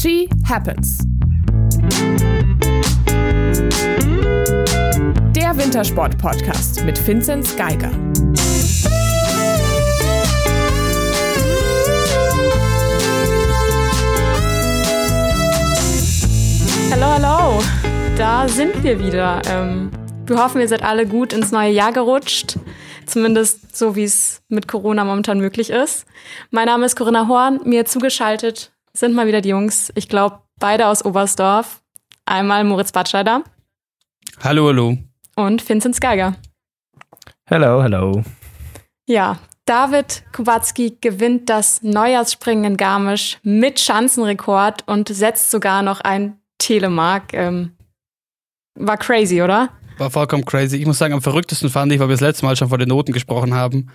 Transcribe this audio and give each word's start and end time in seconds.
She 0.00 0.28
Happens. 0.48 0.98
Der 5.34 5.56
Wintersport-Podcast 5.56 6.84
mit 6.84 7.04
Vinzenz 7.04 7.56
Geiger. 7.56 7.90
Hallo, 16.92 17.06
hallo. 17.06 17.62
Da 18.16 18.46
sind 18.46 18.80
wir 18.84 19.00
wieder. 19.00 19.42
Ähm, 19.50 19.90
wir 20.26 20.36
hoffen, 20.36 20.60
ihr 20.60 20.68
seid 20.68 20.84
alle 20.84 21.06
gut 21.08 21.32
ins 21.32 21.50
neue 21.50 21.72
Jahr 21.72 21.90
gerutscht. 21.90 22.56
Zumindest 23.04 23.74
so, 23.76 23.96
wie 23.96 24.04
es 24.04 24.42
mit 24.48 24.68
Corona 24.68 25.02
momentan 25.02 25.40
möglich 25.40 25.70
ist. 25.70 26.06
Mein 26.52 26.66
Name 26.66 26.86
ist 26.86 26.94
Corinna 26.94 27.26
Horn. 27.26 27.58
Mir 27.64 27.84
zugeschaltet 27.84 28.70
sind 28.98 29.14
mal 29.14 29.26
wieder 29.26 29.40
die 29.40 29.50
Jungs. 29.50 29.92
Ich 29.94 30.08
glaube, 30.08 30.40
beide 30.58 30.86
aus 30.86 31.04
Oberstdorf. 31.04 31.82
Einmal 32.26 32.64
Moritz 32.64 32.92
Batscheider. 32.92 33.42
Hallo, 34.42 34.68
hallo. 34.68 34.98
Und 35.36 35.66
Vinzenz 35.68 36.00
Geiger. 36.00 36.36
Hello, 37.44 37.82
hello. 37.82 38.22
Ja, 39.06 39.38
David 39.64 40.24
Kubacki 40.34 40.98
gewinnt 41.00 41.48
das 41.48 41.82
Neujahrsspringen 41.82 42.64
in 42.64 42.76
Garmisch 42.76 43.38
mit 43.42 43.80
Schanzenrekord 43.80 44.86
und 44.86 45.08
setzt 45.08 45.50
sogar 45.50 45.82
noch 45.82 46.00
ein 46.00 46.38
Telemark. 46.58 47.32
Ähm, 47.34 47.72
war 48.74 48.96
crazy, 48.96 49.42
oder? 49.42 49.70
War 49.98 50.10
vollkommen 50.10 50.44
crazy. 50.44 50.76
Ich 50.76 50.86
muss 50.86 50.98
sagen, 50.98 51.14
am 51.14 51.22
verrücktesten 51.22 51.70
fand 51.70 51.92
ich, 51.92 52.00
weil 52.00 52.08
wir 52.08 52.14
das 52.14 52.20
letzte 52.20 52.44
Mal 52.44 52.56
schon 52.56 52.68
vor 52.68 52.78
den 52.78 52.88
Noten 52.88 53.12
gesprochen 53.12 53.54
haben, 53.54 53.90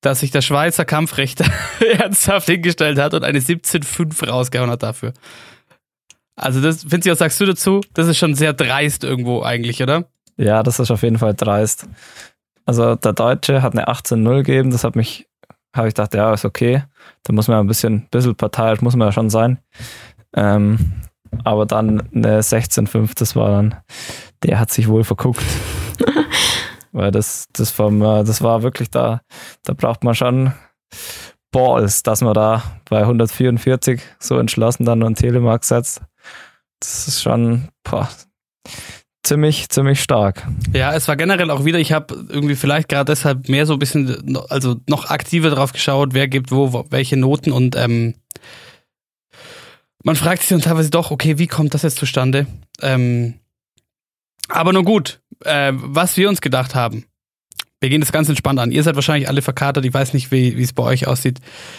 dass 0.00 0.20
sich 0.20 0.30
der 0.30 0.42
Schweizer 0.42 0.84
Kampfrichter 0.84 1.46
ernsthaft 1.98 2.46
hingestellt 2.46 2.98
hat 2.98 3.14
und 3.14 3.24
eine 3.24 3.40
17,5 3.40 4.28
rausgehauen 4.28 4.70
hat 4.70 4.82
dafür. 4.82 5.12
Also 6.36 6.60
das, 6.60 6.90
Vinci, 6.90 7.10
was 7.10 7.18
sagst 7.18 7.40
du 7.40 7.46
dazu? 7.46 7.80
Das 7.94 8.06
ist 8.06 8.16
schon 8.16 8.34
sehr 8.34 8.52
dreist 8.52 9.02
irgendwo 9.02 9.42
eigentlich, 9.42 9.82
oder? 9.82 10.04
Ja, 10.36 10.62
das 10.62 10.78
ist 10.78 10.90
auf 10.92 11.02
jeden 11.02 11.18
Fall 11.18 11.34
dreist. 11.34 11.88
Also 12.64 12.94
der 12.94 13.12
Deutsche 13.12 13.62
hat 13.62 13.72
eine 13.72 13.88
18-0 13.88 14.36
gegeben, 14.36 14.70
das 14.70 14.84
hat 14.84 14.94
mich, 14.94 15.26
habe 15.74 15.88
ich 15.88 15.94
gedacht, 15.94 16.14
ja, 16.14 16.32
ist 16.32 16.44
okay. 16.44 16.84
Da 17.24 17.32
muss 17.32 17.48
man 17.48 17.58
ein 17.58 17.66
bisschen, 17.66 18.06
bisschen 18.10 18.36
parteiisch 18.36 18.82
muss 18.82 18.94
man 18.94 19.08
ja 19.08 19.12
schon 19.12 19.30
sein. 19.30 19.58
Ähm, 20.36 20.92
aber 21.44 21.66
dann 21.66 22.08
eine 22.14 22.40
16-5, 22.40 23.12
das 23.16 23.34
war 23.34 23.50
dann, 23.50 23.74
der 24.44 24.60
hat 24.60 24.70
sich 24.70 24.86
wohl 24.86 25.02
verguckt. 25.02 25.42
Weil 26.98 27.12
das, 27.12 27.46
das, 27.52 27.70
vom, 27.70 28.00
das 28.00 28.42
war 28.42 28.64
wirklich 28.64 28.90
da, 28.90 29.20
da 29.62 29.72
braucht 29.72 30.02
man 30.02 30.16
schon 30.16 30.52
Balls, 31.52 32.02
dass 32.02 32.22
man 32.22 32.34
da 32.34 32.64
bei 32.90 33.02
144 33.02 34.00
so 34.18 34.36
entschlossen 34.36 34.84
dann 34.84 35.04
einen 35.04 35.14
Telemark 35.14 35.62
setzt. 35.64 36.00
Das 36.80 37.06
ist 37.06 37.22
schon 37.22 37.68
boah, 37.84 38.08
ziemlich, 39.22 39.68
ziemlich 39.68 40.02
stark. 40.02 40.48
Ja, 40.72 40.92
es 40.92 41.06
war 41.06 41.14
generell 41.14 41.52
auch 41.52 41.64
wieder, 41.64 41.78
ich 41.78 41.92
habe 41.92 42.14
irgendwie 42.28 42.56
vielleicht 42.56 42.88
gerade 42.88 43.12
deshalb 43.12 43.48
mehr 43.48 43.64
so 43.64 43.74
ein 43.74 43.78
bisschen, 43.78 44.36
also 44.48 44.74
noch 44.88 45.08
aktiver 45.08 45.50
drauf 45.50 45.72
geschaut, 45.72 46.14
wer 46.14 46.26
gibt 46.26 46.50
wo, 46.50 46.84
welche 46.90 47.16
Noten 47.16 47.52
und 47.52 47.76
ähm, 47.76 48.14
man 50.02 50.16
fragt 50.16 50.42
sich 50.42 50.48
dann 50.48 50.62
teilweise 50.62 50.90
doch, 50.90 51.12
okay, 51.12 51.38
wie 51.38 51.46
kommt 51.46 51.74
das 51.74 51.82
jetzt 51.82 51.98
zustande? 51.98 52.48
Ähm, 52.82 53.34
aber 54.48 54.72
nur 54.72 54.84
gut, 54.84 55.20
äh, 55.44 55.72
was 55.74 56.16
wir 56.16 56.28
uns 56.28 56.40
gedacht 56.40 56.74
haben. 56.74 57.04
Wir 57.80 57.90
gehen 57.90 58.00
das 58.00 58.10
ganz 58.10 58.28
entspannt 58.28 58.58
an. 58.58 58.72
Ihr 58.72 58.82
seid 58.82 58.96
wahrscheinlich 58.96 59.28
alle 59.28 59.40
verkatert. 59.40 59.84
Ich 59.84 59.94
weiß 59.94 60.12
nicht, 60.12 60.32
wie, 60.32 60.60
es 60.60 60.72
bei 60.72 60.82
euch 60.82 61.06
aussieht. 61.06 61.38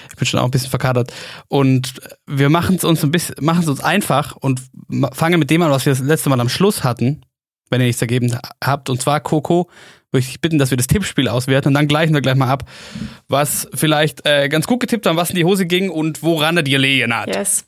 Ich 0.10 0.16
bin 0.16 0.26
schon 0.26 0.40
auch 0.40 0.46
ein 0.46 0.52
bisschen 0.52 0.70
verkatert. 0.70 1.12
Und 1.50 1.94
wir 2.26 2.50
machen 2.50 2.78
es 2.78 2.86
uns 2.86 3.04
ein 3.04 3.12
bisschen, 3.12 3.36
machen 3.42 3.64
es 3.64 3.68
uns 3.68 3.82
einfach 3.82 4.38
und 4.38 4.62
fangen 5.12 5.40
mit 5.40 5.50
dem 5.50 5.62
an, 5.62 5.72
was 5.72 5.86
wir 5.86 5.92
das 5.92 6.00
letzte 6.00 6.30
Mal 6.30 6.40
am 6.40 6.48
Schluss 6.48 6.86
hatten, 6.86 7.26
wenn 7.70 7.82
ihr 7.82 7.88
nichts 7.88 8.02
ergeben 8.02 8.38
habt. 8.64 8.90
Und 8.90 9.02
zwar 9.02 9.20
Coco, 9.20 9.70
würde 10.12 10.26
ich 10.26 10.42
bitten, 10.42 10.58
dass 10.58 10.72
wir 10.72 10.78
das 10.78 10.88
Tippspiel 10.88 11.28
auswerten 11.28 11.70
und 11.70 11.74
dann 11.76 11.88
gleichen 11.88 12.14
wir 12.14 12.22
gleich 12.22 12.36
mal 12.36 12.50
ab, 12.50 12.64
was 13.28 13.68
vielleicht 13.74 14.26
äh, 14.26 14.50
ganz 14.50 14.68
gut 14.68 14.80
getippt 14.80 15.06
haben, 15.06 15.18
was 15.18 15.30
in 15.30 15.36
die 15.36 15.46
Hose 15.46 15.66
ging 15.66 15.90
und 15.90 16.24
woran 16.24 16.58
er 16.58 16.64
dir 16.64 16.80
lehen 16.80 17.16
hat. 17.16 17.36
Yes. 17.36 17.66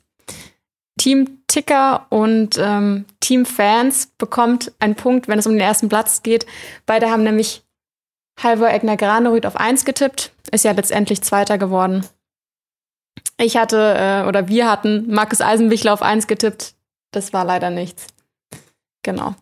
Team 1.02 1.42
Ticker 1.48 2.06
und 2.10 2.56
ähm, 2.58 3.06
Team 3.18 3.44
Fans 3.44 4.12
bekommt 4.18 4.70
einen 4.78 4.94
Punkt, 4.94 5.26
wenn 5.26 5.36
es 5.36 5.48
um 5.48 5.52
den 5.52 5.60
ersten 5.60 5.88
Platz 5.88 6.22
geht. 6.22 6.46
Beide 6.86 7.10
haben 7.10 7.24
nämlich 7.24 7.64
Halvor 8.40 8.70
Egner 8.70 8.96
Granerüth 8.96 9.44
auf 9.44 9.56
1 9.56 9.84
getippt, 9.84 10.30
ist 10.52 10.64
ja 10.64 10.70
letztendlich 10.70 11.20
Zweiter 11.22 11.58
geworden. 11.58 12.06
Ich 13.36 13.56
hatte, 13.56 13.96
äh, 13.98 14.28
oder 14.28 14.46
wir 14.46 14.70
hatten 14.70 15.12
Markus 15.12 15.40
Eisenbichler 15.40 15.92
auf 15.92 16.02
1 16.02 16.28
getippt. 16.28 16.74
Das 17.10 17.32
war 17.32 17.44
leider 17.44 17.70
nichts. 17.70 18.06
Genau. 19.02 19.34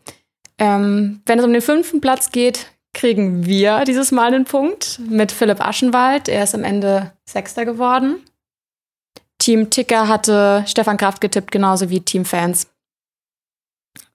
Ähm, 0.56 1.20
wenn 1.26 1.38
es 1.40 1.44
um 1.44 1.52
den 1.52 1.60
fünften 1.60 2.00
Platz 2.00 2.32
geht, 2.32 2.68
kriegen 2.94 3.44
wir 3.44 3.84
dieses 3.84 4.12
Mal 4.12 4.28
einen 4.28 4.46
Punkt 4.46 4.98
mit 5.10 5.30
Philipp 5.30 5.60
Aschenwald. 5.60 6.26
Er 6.30 6.44
ist 6.44 6.54
am 6.54 6.64
Ende 6.64 7.12
Sechster 7.26 7.66
geworden. 7.66 8.24
Team 9.40 9.70
Ticker 9.70 10.06
hatte 10.06 10.64
Stefan 10.66 10.98
Kraft 10.98 11.20
getippt, 11.20 11.50
genauso 11.50 11.90
wie 11.90 12.00
Team 12.00 12.24
Fans. 12.24 12.68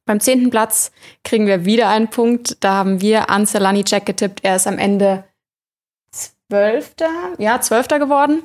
Beim 0.06 0.20
zehnten 0.20 0.52
Platz 0.52 0.92
kriegen 1.24 1.48
wir 1.48 1.66
wieder 1.66 1.90
einen 1.90 2.10
Punkt. 2.10 2.64
Da 2.64 2.74
haben 2.74 3.02
wir 3.02 3.30
Ansel 3.30 3.62
Lanicek 3.62 4.06
getippt. 4.06 4.44
Er 4.44 4.56
ist 4.56 4.68
am 4.68 4.78
Ende 4.78 5.24
Zwölfter, 6.12 7.10
ja, 7.40 7.60
Zwölfter 7.60 7.98
geworden. 7.98 8.44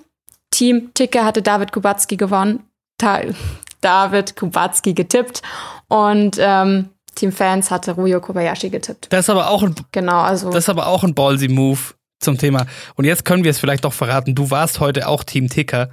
Team 0.51 0.93
Ticker 0.95 1.25
hatte 1.25 1.43
David 1.43 1.71
Kubacki 1.71 2.17
gewonnen. 2.17 2.65
Ta 2.99 3.21
David 3.83 4.37
Kubacki 4.37 4.95
getippt. 4.95 5.43
Und 5.89 6.39
ähm, 6.41 6.89
Team 7.15 7.31
Fans 7.31 7.71
hatte 7.71 7.93
Ruyo 7.93 8.21
Kobayashi 8.21 8.71
getippt. 8.71 9.13
Das 9.13 9.27
ist 9.27 9.31
aber 9.31 9.51
auch 9.51 9.63
ein, 9.63 9.75
genau, 9.93 10.21
also. 10.21 10.51
Das 10.51 10.65
ist 10.65 10.69
aber 10.71 10.87
auch 10.87 11.05
ein 11.05 11.15
ballsy 11.15 11.49
Move 11.49 11.81
zum 12.21 12.39
Thema. 12.39 12.65
Und 12.95 13.05
jetzt 13.05 13.27
können 13.27 13.45
wir 13.45 13.51
es 13.51 13.59
vielleicht 13.59 13.85
doch 13.85 13.93
verraten. 13.93 14.35
Du 14.35 14.51
warst 14.51 14.81
heute 14.81 15.09
auch 15.09 15.25
Team 15.25 15.49
Ticker. 15.49 15.91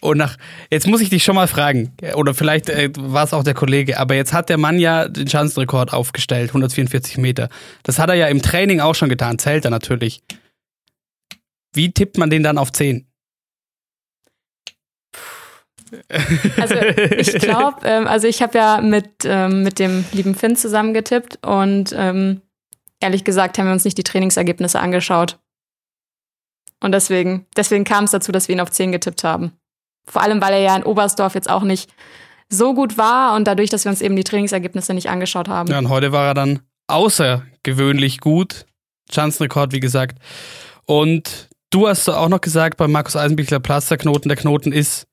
Und 0.00 0.18
nach, 0.18 0.36
jetzt 0.70 0.86
muss 0.86 1.00
ich 1.00 1.10
dich 1.10 1.24
schon 1.24 1.34
mal 1.34 1.48
fragen, 1.48 1.92
oder 2.14 2.34
vielleicht 2.34 2.68
äh, 2.68 2.90
war 2.96 3.24
es 3.24 3.32
auch 3.32 3.42
der 3.42 3.54
Kollege, 3.54 3.98
aber 3.98 4.14
jetzt 4.14 4.32
hat 4.32 4.48
der 4.48 4.58
Mann 4.58 4.78
ja 4.78 5.08
den 5.08 5.28
Schanzenrekord 5.28 5.92
aufgestellt, 5.92 6.50
144 6.50 7.18
Meter. 7.18 7.48
Das 7.82 7.98
hat 7.98 8.08
er 8.08 8.14
ja 8.14 8.28
im 8.28 8.42
Training 8.42 8.80
auch 8.80 8.94
schon 8.94 9.08
getan, 9.08 9.38
zählt 9.38 9.64
er 9.64 9.70
natürlich. 9.70 10.22
Wie 11.74 11.92
tippt 11.92 12.18
man 12.18 12.30
den 12.30 12.42
dann 12.42 12.58
auf 12.58 12.72
10? 12.72 13.06
Also 16.56 16.74
ich 16.74 17.32
glaube, 17.34 17.80
ähm, 17.84 18.06
also 18.06 18.26
ich 18.26 18.42
habe 18.42 18.58
ja 18.58 18.80
mit, 18.80 19.24
ähm, 19.24 19.62
mit 19.62 19.78
dem 19.78 20.04
lieben 20.12 20.34
Finn 20.34 20.56
zusammen 20.56 20.94
getippt 20.94 21.38
und 21.46 21.94
ähm, 21.96 22.42
ehrlich 23.00 23.24
gesagt 23.24 23.58
haben 23.58 23.66
wir 23.66 23.72
uns 23.72 23.84
nicht 23.84 23.98
die 23.98 24.04
Trainingsergebnisse 24.04 24.80
angeschaut. 24.80 25.38
Und 26.80 26.92
deswegen, 26.92 27.46
deswegen 27.56 27.84
kam 27.84 28.04
es 28.04 28.12
dazu, 28.12 28.32
dass 28.32 28.48
wir 28.48 28.54
ihn 28.54 28.60
auf 28.60 28.70
10 28.70 28.92
getippt 28.92 29.24
haben. 29.24 29.52
Vor 30.10 30.22
allem, 30.22 30.40
weil 30.40 30.54
er 30.54 30.60
ja 30.60 30.76
in 30.76 30.84
Oberstdorf 30.84 31.34
jetzt 31.34 31.50
auch 31.50 31.62
nicht 31.62 31.90
so 32.48 32.74
gut 32.74 32.96
war 32.96 33.36
und 33.36 33.44
dadurch, 33.44 33.70
dass 33.70 33.84
wir 33.84 33.90
uns 33.90 34.00
eben 34.00 34.16
die 34.16 34.24
Trainingsergebnisse 34.24 34.94
nicht 34.94 35.10
angeschaut 35.10 35.48
haben. 35.48 35.70
Ja, 35.70 35.78
und 35.78 35.90
heute 35.90 36.12
war 36.12 36.26
er 36.26 36.34
dann 36.34 36.60
außergewöhnlich 36.86 38.20
gut. 38.20 38.66
Chancenrekord, 39.10 39.72
wie 39.72 39.80
gesagt. 39.80 40.18
Und 40.86 41.48
du 41.70 41.88
hast 41.88 42.08
auch 42.08 42.28
noch 42.28 42.40
gesagt, 42.40 42.78
bei 42.78 42.88
Markus 42.88 43.16
Eisenbichler 43.16 43.60
platzt 43.60 43.90
der 43.90 43.98
Knoten. 43.98 44.28
Der 44.28 44.36
Knoten 44.36 44.72
ist 44.72 45.06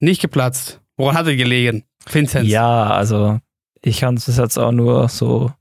nicht 0.00 0.20
geplatzt. 0.20 0.80
Woran 0.96 1.16
hat 1.16 1.26
er 1.26 1.36
gelegen? 1.36 1.84
Vinzenz? 2.10 2.48
Ja, 2.48 2.88
also 2.88 3.38
ich 3.82 4.00
kann 4.00 4.16
es 4.16 4.26
jetzt 4.26 4.58
auch 4.58 4.72
nur 4.72 5.08
so, 5.08 5.52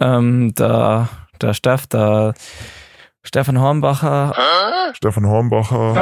ähm, 0.00 0.54
der, 0.54 1.08
der 1.40 1.54
Steff, 1.54 1.86
der 1.86 2.34
Stefan 3.24 3.58
Hornbacher. 3.58 4.34
Stefan 4.94 5.26
Hornbacher 5.26 5.94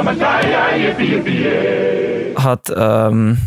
hat, 2.37 2.71
ähm, 2.75 3.37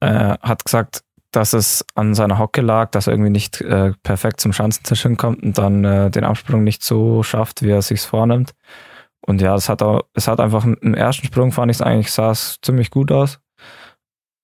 äh, 0.00 0.36
hat 0.40 0.64
gesagt, 0.64 1.02
dass 1.30 1.52
es 1.52 1.84
an 1.94 2.14
seiner 2.14 2.38
Hocke 2.38 2.62
lag, 2.62 2.90
dass 2.90 3.06
er 3.06 3.12
irgendwie 3.12 3.30
nicht 3.30 3.60
äh, 3.60 3.92
perfekt 4.02 4.40
zum 4.40 4.52
Schanzentisch 4.52 5.02
hinkommt 5.02 5.42
und 5.42 5.58
dann 5.58 5.84
äh, 5.84 6.10
den 6.10 6.24
Absprung 6.24 6.64
nicht 6.64 6.82
so 6.82 7.22
schafft, 7.22 7.62
wie 7.62 7.70
er 7.70 7.82
sich 7.82 8.00
vornimmt. 8.00 8.54
Und 9.20 9.42
ja, 9.42 9.54
es 9.54 9.68
hat 9.68 9.82
auch, 9.82 10.04
es 10.14 10.26
hat 10.26 10.40
einfach 10.40 10.64
im 10.64 10.94
ersten 10.94 11.26
Sprung 11.26 11.52
fand 11.52 11.70
ich 11.70 11.76
es 11.76 11.82
eigentlich, 11.82 12.10
sah 12.10 12.30
es 12.30 12.58
ziemlich 12.62 12.90
gut 12.90 13.12
aus. 13.12 13.40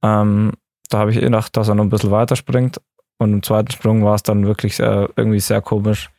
Ähm, 0.02 0.52
da 0.90 0.98
habe 0.98 1.10
ich 1.10 1.16
eh 1.16 1.22
gedacht, 1.22 1.56
dass 1.56 1.68
er 1.68 1.74
noch 1.74 1.84
ein 1.84 1.90
bisschen 1.90 2.10
weiter 2.10 2.36
springt. 2.36 2.80
Und 3.18 3.32
im 3.32 3.42
zweiten 3.42 3.70
Sprung 3.70 4.04
war 4.04 4.16
es 4.16 4.22
dann 4.22 4.44
wirklich 4.44 4.76
sehr, 4.76 5.08
irgendwie 5.16 5.40
sehr 5.40 5.62
komisch 5.62 6.10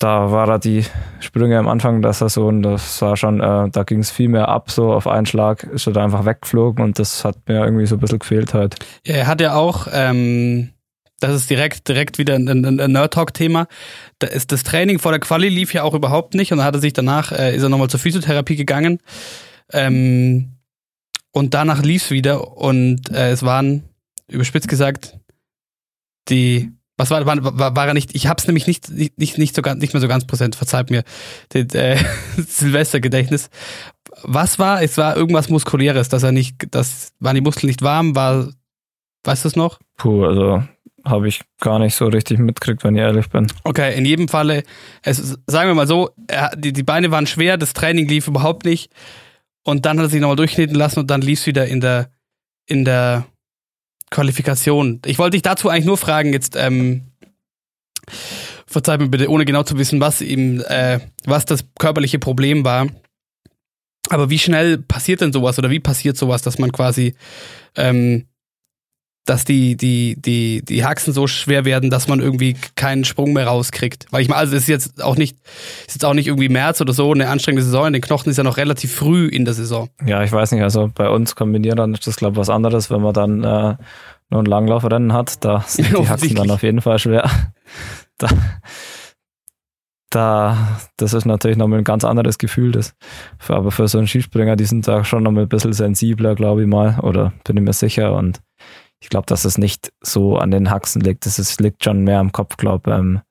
da 0.00 0.32
war 0.32 0.46
da 0.46 0.58
die 0.58 0.84
Sprünge 1.20 1.58
am 1.58 1.68
Anfang 1.68 2.00
der 2.00 2.14
Saison, 2.14 2.62
das 2.62 3.00
war 3.02 3.16
schon, 3.16 3.40
äh, 3.40 3.68
da 3.70 3.82
ging 3.84 4.00
es 4.00 4.10
viel 4.10 4.28
mehr 4.28 4.48
ab, 4.48 4.70
so 4.70 4.92
auf 4.92 5.06
einen 5.06 5.26
Schlag 5.26 5.62
ist 5.64 5.86
er 5.86 5.92
da 5.92 6.02
einfach 6.02 6.24
weggeflogen 6.24 6.82
und 6.82 6.98
das 6.98 7.24
hat 7.24 7.36
mir 7.46 7.62
irgendwie 7.62 7.86
so 7.86 7.96
ein 7.96 8.00
bisschen 8.00 8.18
gefehlt 8.18 8.54
halt. 8.54 8.76
Er 9.04 9.26
hat 9.26 9.42
ja 9.42 9.54
auch, 9.54 9.88
ähm, 9.92 10.70
das 11.20 11.34
ist 11.34 11.50
direkt, 11.50 11.86
direkt 11.86 12.16
wieder 12.16 12.34
ein, 12.34 12.48
ein, 12.48 12.80
ein 12.80 12.92
Nerd-Talk-Thema. 12.92 13.66
Da 14.18 14.28
ist 14.28 14.52
das 14.52 14.62
Training 14.62 14.98
vor 14.98 15.12
der 15.12 15.20
Quali 15.20 15.50
lief 15.50 15.74
ja 15.74 15.82
auch 15.82 15.92
überhaupt 15.92 16.34
nicht 16.34 16.50
und 16.50 16.58
dann 16.58 16.66
hat 16.66 16.74
er 16.74 16.80
sich 16.80 16.94
danach, 16.94 17.30
äh, 17.30 17.54
ist 17.54 17.62
er 17.62 17.68
nochmal 17.68 17.90
zur 17.90 18.00
Physiotherapie 18.00 18.56
gegangen. 18.56 19.00
Ähm, 19.70 20.56
und 21.32 21.52
danach 21.52 21.82
lief 21.82 22.04
es 22.04 22.10
wieder 22.10 22.56
und 22.56 23.10
äh, 23.10 23.30
es 23.32 23.42
waren, 23.42 23.84
überspitzt 24.28 24.66
gesagt, 24.66 25.18
die, 26.30 26.72
was 27.00 27.10
war, 27.10 27.24
war, 27.24 27.58
war, 27.58 27.74
war 27.74 27.86
er 27.88 27.94
nicht, 27.94 28.14
ich 28.14 28.26
hab's 28.26 28.46
nämlich 28.46 28.66
nicht, 28.66 28.90
nicht, 28.90 29.38
nicht, 29.38 29.56
so, 29.56 29.62
nicht 29.62 29.94
mehr 29.94 30.00
so 30.00 30.08
ganz 30.08 30.26
präsent, 30.26 30.54
verzeiht 30.54 30.90
mir, 30.90 31.02
das 31.48 31.74
äh, 31.74 31.96
Silvestergedächtnis. 32.36 33.48
Was 34.22 34.58
war, 34.58 34.82
es 34.82 34.98
war 34.98 35.16
irgendwas 35.16 35.48
Muskuläres, 35.48 36.10
dass 36.10 36.22
er 36.22 36.32
nicht, 36.32 36.56
das 36.72 37.12
waren 37.18 37.34
die 37.34 37.40
Muskeln 37.40 37.68
nicht 37.68 37.80
warm, 37.80 38.14
war, 38.14 38.50
weißt 39.24 39.44
du 39.44 39.48
es 39.48 39.56
noch? 39.56 39.78
Puh, 39.96 40.26
also 40.26 40.62
habe 41.06 41.28
ich 41.28 41.40
gar 41.60 41.78
nicht 41.78 41.94
so 41.94 42.06
richtig 42.06 42.38
mitgekriegt, 42.38 42.84
wenn 42.84 42.94
ich 42.94 43.00
ehrlich 43.00 43.30
bin. 43.30 43.50
Okay, 43.64 43.96
in 43.96 44.04
jedem 44.04 44.28
Falle, 44.28 44.62
es, 45.02 45.38
sagen 45.46 45.70
wir 45.70 45.74
mal 45.74 45.86
so, 45.86 46.10
er, 46.26 46.54
die, 46.54 46.74
die 46.74 46.82
Beine 46.82 47.10
waren 47.10 47.26
schwer, 47.26 47.56
das 47.56 47.72
Training 47.72 48.08
lief 48.08 48.28
überhaupt 48.28 48.66
nicht. 48.66 48.92
Und 49.62 49.86
dann 49.86 49.98
hat 49.98 50.06
er 50.06 50.10
sich 50.10 50.20
nochmal 50.20 50.36
durchkneten 50.36 50.76
lassen 50.76 51.00
und 51.00 51.10
dann 51.10 51.22
lief 51.22 51.40
es 51.40 51.46
wieder 51.46 51.66
in 51.66 51.80
der, 51.80 52.10
in 52.66 52.84
der 52.84 53.24
Qualifikation. 54.10 55.00
Ich 55.06 55.18
wollte 55.18 55.36
dich 55.36 55.42
dazu 55.42 55.68
eigentlich 55.68 55.86
nur 55.86 55.96
fragen, 55.96 56.32
jetzt, 56.32 56.56
ähm, 56.56 57.02
verzeih 58.66 58.98
mir 58.98 59.08
bitte, 59.08 59.28
ohne 59.28 59.44
genau 59.44 59.62
zu 59.62 59.78
wissen, 59.78 60.00
was 60.00 60.20
ihm, 60.20 60.62
äh, 60.66 61.00
was 61.24 61.44
das 61.44 61.64
körperliche 61.78 62.18
Problem 62.18 62.64
war. 62.64 62.86
Aber 64.08 64.30
wie 64.30 64.38
schnell 64.38 64.78
passiert 64.78 65.20
denn 65.20 65.32
sowas 65.32 65.58
oder 65.58 65.70
wie 65.70 65.80
passiert 65.80 66.16
sowas, 66.16 66.42
dass 66.42 66.58
man 66.58 66.72
quasi 66.72 67.14
ähm, 67.76 68.26
dass 69.30 69.44
die, 69.44 69.76
die, 69.76 70.20
die, 70.20 70.60
die 70.64 70.84
Haxen 70.84 71.12
so 71.12 71.28
schwer 71.28 71.64
werden, 71.64 71.88
dass 71.88 72.08
man 72.08 72.18
irgendwie 72.18 72.56
keinen 72.74 73.04
Sprung 73.04 73.32
mehr 73.32 73.46
rauskriegt. 73.46 74.06
Weil 74.10 74.22
ich 74.22 74.28
meine, 74.28 74.40
also 74.40 74.56
es 74.56 74.62
ist 74.62 74.68
jetzt 74.68 75.04
auch 75.04 75.16
nicht, 75.16 75.38
ist 75.86 75.94
jetzt 75.94 76.04
auch 76.04 76.14
nicht 76.14 76.26
irgendwie 76.26 76.48
März 76.48 76.80
oder 76.80 76.92
so, 76.92 77.12
eine 77.12 77.28
anstrengende 77.28 77.62
Saison. 77.62 77.86
In 77.86 77.92
den 77.92 78.02
Knochen 78.02 78.28
ist 78.28 78.38
ja 78.38 78.42
noch 78.42 78.56
relativ 78.56 78.92
früh 78.92 79.28
in 79.28 79.44
der 79.44 79.54
Saison. 79.54 79.88
Ja, 80.04 80.24
ich 80.24 80.32
weiß 80.32 80.50
nicht, 80.50 80.62
also 80.62 80.90
bei 80.92 81.08
uns 81.08 81.36
kombinieren 81.36 81.76
dann 81.76 81.94
ist 81.94 82.08
das, 82.08 82.16
glaube 82.16 82.32
ich, 82.34 82.38
was 82.38 82.50
anderes, 82.50 82.90
wenn 82.90 83.02
man 83.02 83.14
dann 83.14 83.44
äh, 83.44 83.76
nur 84.30 84.42
ein 84.42 84.46
Langlaufrennen 84.46 85.12
hat. 85.12 85.44
Da 85.44 85.60
sind 85.64 85.96
die 85.96 86.08
Haxen 86.08 86.34
dann 86.34 86.50
auf 86.50 86.64
jeden 86.64 86.80
Fall 86.80 86.98
schwer. 86.98 87.30
Da, 88.18 88.28
da, 90.10 90.78
das 90.98 91.14
ist 91.14 91.24
natürlich 91.24 91.56
nochmal 91.56 91.78
ein 91.78 91.84
ganz 91.84 92.04
anderes 92.04 92.36
Gefühl. 92.36 92.72
Das, 92.72 92.94
aber 93.48 93.70
für 93.70 93.88
so 93.88 93.96
einen 93.96 94.06
Skispringer, 94.08 94.56
die 94.56 94.66
sind 94.66 94.86
da 94.86 95.04
schon 95.04 95.22
nochmal 95.22 95.44
ein 95.44 95.48
bisschen 95.48 95.72
sensibler, 95.72 96.34
glaube 96.34 96.60
ich 96.60 96.68
mal, 96.68 97.00
oder 97.00 97.32
bin 97.44 97.56
ich 97.56 97.62
mir 97.62 97.72
sicher. 97.72 98.12
Und 98.12 98.42
ich 99.00 99.08
glaube, 99.08 99.26
dass 99.26 99.44
es 99.44 99.58
nicht 99.58 99.92
so 100.00 100.36
an 100.36 100.50
den 100.50 100.70
Haxen 100.70 101.00
liegt. 101.00 101.26
Es 101.26 101.58
liegt 101.58 101.84
schon 101.84 102.04
mehr 102.04 102.20
am 102.20 102.32
Kopf, 102.32 102.56
glaube 102.56 102.92
ähm, 102.92 103.22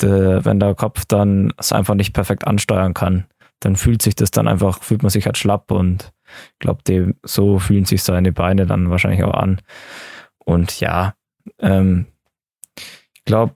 wenn 0.00 0.60
der 0.60 0.74
Kopf 0.74 1.04
dann 1.06 1.52
es 1.56 1.72
einfach 1.72 1.94
nicht 1.94 2.12
perfekt 2.12 2.46
ansteuern 2.46 2.94
kann, 2.94 3.26
dann 3.60 3.76
fühlt 3.76 4.02
sich 4.02 4.14
das 4.14 4.30
dann 4.30 4.46
einfach, 4.46 4.82
fühlt 4.82 5.02
man 5.02 5.10
sich 5.10 5.26
halt 5.26 5.36
schlapp 5.36 5.70
und 5.70 6.12
ich 6.52 6.58
glaube, 6.60 7.14
so 7.24 7.58
fühlen 7.58 7.84
sich 7.84 8.02
seine 8.02 8.32
Beine 8.32 8.66
dann 8.66 8.90
wahrscheinlich 8.90 9.24
auch 9.24 9.34
an. 9.34 9.60
Und 10.44 10.78
ja, 10.80 11.14
ähm, 11.58 12.06
ich 12.76 13.24
glaube, 13.24 13.54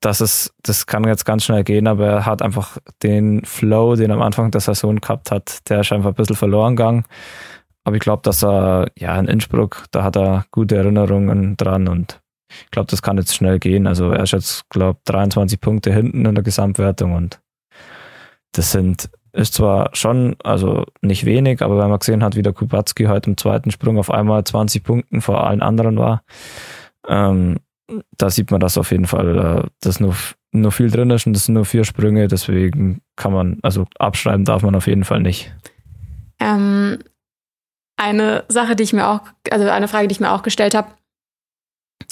dass 0.00 0.20
es, 0.20 0.54
das 0.62 0.86
kann 0.86 1.04
jetzt 1.04 1.24
ganz 1.24 1.44
schnell 1.44 1.64
gehen, 1.64 1.88
aber 1.88 2.06
er 2.06 2.26
hat 2.26 2.42
einfach 2.42 2.78
den 3.02 3.44
Flow, 3.44 3.96
den 3.96 4.10
er 4.10 4.16
am 4.16 4.22
Anfang 4.22 4.50
der 4.50 4.60
Saison 4.60 4.96
gehabt 4.96 5.30
hat, 5.30 5.68
der 5.68 5.80
ist 5.80 5.92
einfach 5.92 6.10
ein 6.10 6.14
bisschen 6.14 6.36
verloren 6.36 6.76
gegangen. 6.76 7.04
Aber 7.84 7.96
ich 7.96 8.02
glaube, 8.02 8.22
dass 8.22 8.44
er, 8.44 8.86
ja, 8.96 9.18
in 9.18 9.26
Innsbruck, 9.26 9.84
da 9.90 10.04
hat 10.04 10.16
er 10.16 10.44
gute 10.50 10.76
Erinnerungen 10.76 11.56
dran 11.56 11.88
und 11.88 12.20
ich 12.64 12.70
glaube, 12.70 12.90
das 12.90 13.02
kann 13.02 13.16
jetzt 13.16 13.34
schnell 13.34 13.58
gehen. 13.58 13.86
Also 13.86 14.10
er 14.10 14.22
ist 14.22 14.32
jetzt, 14.32 14.68
glaube 14.68 15.00
23 15.06 15.60
Punkte 15.60 15.92
hinten 15.92 16.26
in 16.26 16.34
der 16.34 16.44
Gesamtwertung 16.44 17.14
und 17.14 17.40
das 18.52 18.72
sind, 18.72 19.10
ist 19.32 19.54
zwar 19.54 19.90
schon, 19.94 20.36
also 20.44 20.84
nicht 21.00 21.24
wenig, 21.24 21.62
aber 21.62 21.78
wenn 21.78 21.88
man 21.88 21.98
gesehen 21.98 22.22
hat, 22.22 22.36
wie 22.36 22.42
der 22.42 22.52
Kubacki 22.52 23.04
heute 23.04 23.30
im 23.30 23.36
zweiten 23.36 23.70
Sprung 23.70 23.98
auf 23.98 24.10
einmal 24.10 24.44
20 24.44 24.84
Punkten 24.84 25.20
vor 25.22 25.46
allen 25.46 25.62
anderen 25.62 25.98
war, 25.98 26.22
ähm, 27.08 27.58
da 28.16 28.30
sieht 28.30 28.50
man 28.50 28.60
das 28.60 28.78
auf 28.78 28.90
jeden 28.90 29.06
Fall, 29.06 29.38
äh, 29.38 29.68
dass 29.80 30.00
nur, 30.00 30.14
nur 30.52 30.72
viel 30.72 30.90
drin 30.90 31.10
ist 31.10 31.26
und 31.26 31.32
das 31.32 31.46
sind 31.46 31.54
nur 31.54 31.64
vier 31.64 31.84
Sprünge, 31.84 32.28
deswegen 32.28 33.00
kann 33.16 33.32
man, 33.32 33.58
also 33.62 33.86
abschreiben 33.98 34.44
darf 34.44 34.62
man 34.62 34.74
auf 34.74 34.86
jeden 34.86 35.04
Fall 35.04 35.20
nicht. 35.20 35.54
Ähm, 36.38 36.98
eine 37.96 38.44
Sache, 38.48 38.76
die 38.76 38.82
ich 38.82 38.92
mir 38.92 39.08
auch, 39.08 39.20
also 39.50 39.68
eine 39.68 39.88
Frage, 39.88 40.08
die 40.08 40.12
ich 40.12 40.20
mir 40.20 40.32
auch 40.32 40.42
gestellt 40.42 40.74
habe. 40.74 40.88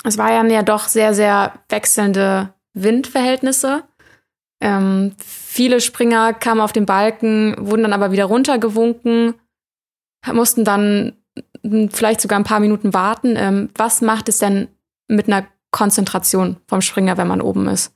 Es 0.04 0.18
war 0.18 0.30
ja 0.30 0.62
doch 0.62 0.88
sehr, 0.88 1.14
sehr 1.14 1.54
wechselnde 1.68 2.54
Windverhältnisse. 2.74 3.84
Ähm, 4.62 5.14
viele 5.18 5.80
Springer 5.80 6.32
kamen 6.34 6.60
auf 6.60 6.72
den 6.72 6.86
Balken, 6.86 7.54
wurden 7.58 7.82
dann 7.82 7.92
aber 7.92 8.12
wieder 8.12 8.26
runtergewunken, 8.26 9.34
mussten 10.32 10.64
dann 10.64 11.16
vielleicht 11.90 12.20
sogar 12.20 12.38
ein 12.38 12.44
paar 12.44 12.60
Minuten 12.60 12.94
warten. 12.94 13.36
Ähm, 13.36 13.70
was 13.74 14.00
macht 14.00 14.28
es 14.28 14.38
denn 14.38 14.68
mit 15.08 15.26
einer 15.26 15.46
Konzentration 15.70 16.56
vom 16.66 16.80
Springer, 16.82 17.16
wenn 17.16 17.28
man 17.28 17.40
oben 17.40 17.68
ist? 17.68 17.94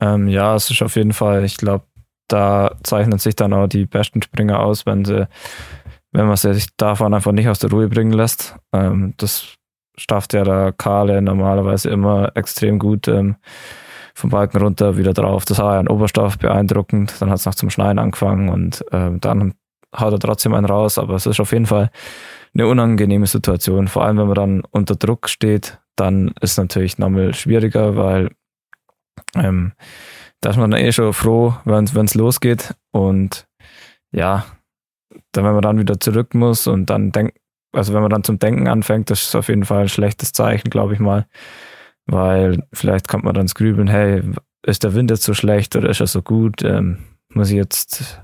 Ähm, 0.00 0.28
ja, 0.28 0.54
es 0.54 0.70
ist 0.70 0.82
auf 0.82 0.96
jeden 0.96 1.12
Fall, 1.12 1.44
ich 1.44 1.56
glaube, 1.56 1.84
da 2.28 2.76
zeichnen 2.82 3.18
sich 3.18 3.34
dann 3.34 3.52
auch 3.52 3.66
die 3.66 3.86
besten 3.86 4.22
Springer 4.22 4.60
aus, 4.60 4.86
wenn 4.86 5.04
sie 5.04 5.26
wenn 6.12 6.26
man 6.26 6.36
sich 6.36 6.68
davon 6.76 7.14
einfach 7.14 7.32
nicht 7.32 7.48
aus 7.48 7.58
der 7.58 7.70
Ruhe 7.70 7.88
bringen 7.88 8.12
lässt. 8.12 8.56
Ähm, 8.72 9.14
das 9.16 9.54
schafft 9.96 10.32
ja 10.32 10.44
der 10.44 10.72
Kahle 10.72 11.20
normalerweise 11.22 11.90
immer 11.90 12.32
extrem 12.34 12.78
gut 12.78 13.08
ähm, 13.08 13.36
vom 14.14 14.30
Balken 14.30 14.58
runter 14.58 14.96
wieder 14.96 15.12
drauf. 15.12 15.44
Das 15.44 15.58
war 15.58 15.74
ja 15.74 15.80
ein 15.80 15.88
Oberstoff 15.88 16.38
beeindruckend. 16.38 17.20
Dann 17.20 17.30
hat 17.30 17.38
es 17.38 17.46
noch 17.46 17.54
zum 17.54 17.70
Schneien 17.70 17.98
angefangen 17.98 18.48
und 18.48 18.84
ähm, 18.92 19.20
dann 19.20 19.54
haut 19.96 20.12
er 20.12 20.18
trotzdem 20.18 20.54
einen 20.54 20.66
raus. 20.66 20.98
Aber 20.98 21.14
es 21.14 21.26
ist 21.26 21.40
auf 21.40 21.52
jeden 21.52 21.66
Fall 21.66 21.90
eine 22.54 22.66
unangenehme 22.66 23.26
Situation. 23.26 23.88
Vor 23.88 24.04
allem, 24.04 24.18
wenn 24.18 24.26
man 24.26 24.34
dann 24.34 24.62
unter 24.70 24.96
Druck 24.96 25.28
steht, 25.28 25.78
dann 25.96 26.28
ist 26.40 26.52
es 26.52 26.58
natürlich 26.58 26.98
nochmal 26.98 27.34
schwieriger, 27.34 27.96
weil 27.96 28.30
ähm, 29.34 29.72
da 30.40 30.50
ist 30.50 30.56
man 30.56 30.70
dann 30.70 30.80
eh 30.80 30.92
schon 30.92 31.12
froh, 31.12 31.54
wenn 31.64 31.84
es 31.84 32.14
losgeht. 32.14 32.74
Und 32.92 33.46
ja, 34.12 34.46
dann, 35.32 35.44
wenn 35.44 35.52
man 35.52 35.62
dann 35.62 35.78
wieder 35.78 36.00
zurück 36.00 36.34
muss 36.34 36.66
und 36.66 36.86
dann 36.86 37.12
denkt, 37.12 37.38
also 37.72 37.92
wenn 37.92 38.02
man 38.02 38.10
dann 38.10 38.24
zum 38.24 38.38
Denken 38.38 38.66
anfängt, 38.68 39.10
das 39.10 39.22
ist 39.22 39.34
auf 39.34 39.48
jeden 39.48 39.64
Fall 39.64 39.82
ein 39.82 39.88
schlechtes 39.88 40.32
Zeichen, 40.32 40.70
glaube 40.70 40.94
ich 40.94 41.00
mal. 41.00 41.26
Weil 42.06 42.64
vielleicht 42.72 43.08
kommt 43.08 43.24
man 43.24 43.34
dann 43.34 43.42
ins 43.42 43.54
Grübeln, 43.54 43.88
hey, 43.88 44.22
ist 44.62 44.84
der 44.84 44.94
Wind 44.94 45.10
jetzt 45.10 45.24
so 45.24 45.34
schlecht 45.34 45.76
oder 45.76 45.90
ist 45.90 46.00
er 46.00 46.06
so 46.06 46.22
gut? 46.22 46.62
Ähm, 46.62 46.98
muss 47.34 47.50
ich 47.50 47.56
jetzt, 47.56 48.20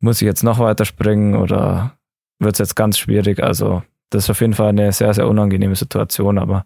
muss 0.00 0.22
ich 0.22 0.26
jetzt 0.26 0.42
noch 0.42 0.58
weiter 0.58 0.84
springen 0.84 1.36
oder 1.36 1.92
wird 2.38 2.54
es 2.54 2.58
jetzt 2.58 2.76
ganz 2.76 2.98
schwierig? 2.98 3.42
Also, 3.42 3.82
das 4.10 4.24
ist 4.24 4.30
auf 4.30 4.40
jeden 4.40 4.54
Fall 4.54 4.68
eine 4.68 4.92
sehr, 4.92 5.12
sehr 5.12 5.28
unangenehme 5.28 5.76
Situation, 5.76 6.38
aber 6.38 6.64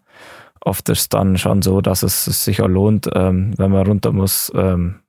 oft 0.61 0.87
ist 0.89 0.99
es 0.99 1.09
dann 1.09 1.37
schon 1.37 1.61
so, 1.61 1.81
dass 1.81 2.03
es, 2.03 2.25
sich 2.25 2.61
auch 2.61 2.67
lohnt, 2.67 3.09
ähm, 3.13 3.53
wenn 3.57 3.71
man 3.71 3.85
runter 3.85 4.11
muss, 4.11 4.51
ähm, 4.55 4.99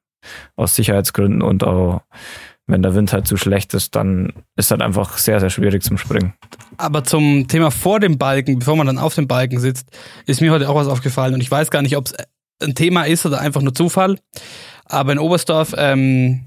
aus 0.56 0.75
Sicherheitsgründen 0.76 1.42
und 1.42 1.64
auch 1.64 2.02
wenn 2.66 2.83
der 2.83 2.95
Wind 2.95 3.12
halt 3.12 3.26
zu 3.26 3.37
schlecht 3.37 3.75
ist, 3.75 3.97
dann 3.97 4.33
ist 4.57 4.71
halt 4.71 4.83
einfach 4.83 5.19
sehr, 5.19 5.40
sehr 5.40 5.50
schwierig 5.50 5.83
zum 5.83 5.99
Springen. 5.99 6.35
Aber 6.76 7.04
zum 7.04 7.49
Thema 7.49 7.71
vor 7.71 8.00
dem 8.00 8.19
Balken, 8.19 8.59
bevor 8.59 8.76
man 8.76 8.87
dann 8.87 8.99
auf 8.99 9.14
dem 9.14 9.26
Balken 9.26 9.59
sitzt, 9.59 9.88
ist 10.26 10.40
mir 10.40 10.52
heute 10.52 10.69
auch 10.69 10.75
was 10.75 10.87
aufgefallen 10.87 11.35
und 11.35 11.40
ich 11.40 11.50
weiß 11.50 11.71
gar 11.71 11.83
nicht, 11.83 11.97
ob 11.97 12.07
es 12.07 12.14
ein 12.62 12.75
Thema 12.75 13.04
ist 13.04 13.26
oder 13.26 13.40
einfach 13.40 13.62
nur 13.62 13.75
Zufall. 13.75 14.19
Aber 14.85 15.12
in 15.12 15.19
Oberstdorf 15.19 15.75
ähm, 15.76 16.47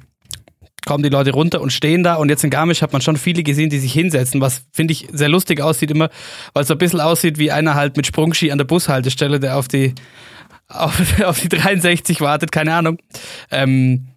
kommen 0.86 1.04
die 1.04 1.10
Leute 1.10 1.32
runter 1.32 1.62
und 1.62 1.74
stehen 1.74 2.04
da 2.04 2.16
und 2.16 2.30
jetzt 2.30 2.44
in 2.44 2.50
Garmisch 2.50 2.82
hat 2.82 2.94
man 2.94 3.02
schon 3.02 3.18
viele 3.18 3.44
gesehen, 3.44 3.70
die 3.70 3.80
sich 3.80 3.92
hinsetzen, 3.92 4.40
was 4.40 4.64
finde 4.72 4.94
ich 4.94 5.08
sehr 5.12 5.30
lustig 5.30 5.62
aussieht 5.62 5.92
immer, 5.92 6.10
weil 6.54 6.62
es 6.62 6.68
so 6.68 6.76
ein 6.76 6.78
bisschen 6.78 7.02
aussieht 7.02 7.38
wie 7.38 7.52
einer 7.52 7.76
halt 7.76 7.98
mit 7.98 8.08
Sprungski 8.08 8.52
an 8.52 8.58
der 8.58 8.66
Bushaltestelle, 8.66 9.40
der 9.40 9.58
auf 9.58 9.68
die 9.68 9.94
auf, 10.68 11.22
auf 11.22 11.40
die 11.40 11.50
63 11.50 12.22
wartet, 12.22 12.52
keine 12.52 12.74
Ahnung. 12.74 12.98
Ähm, 13.52 14.08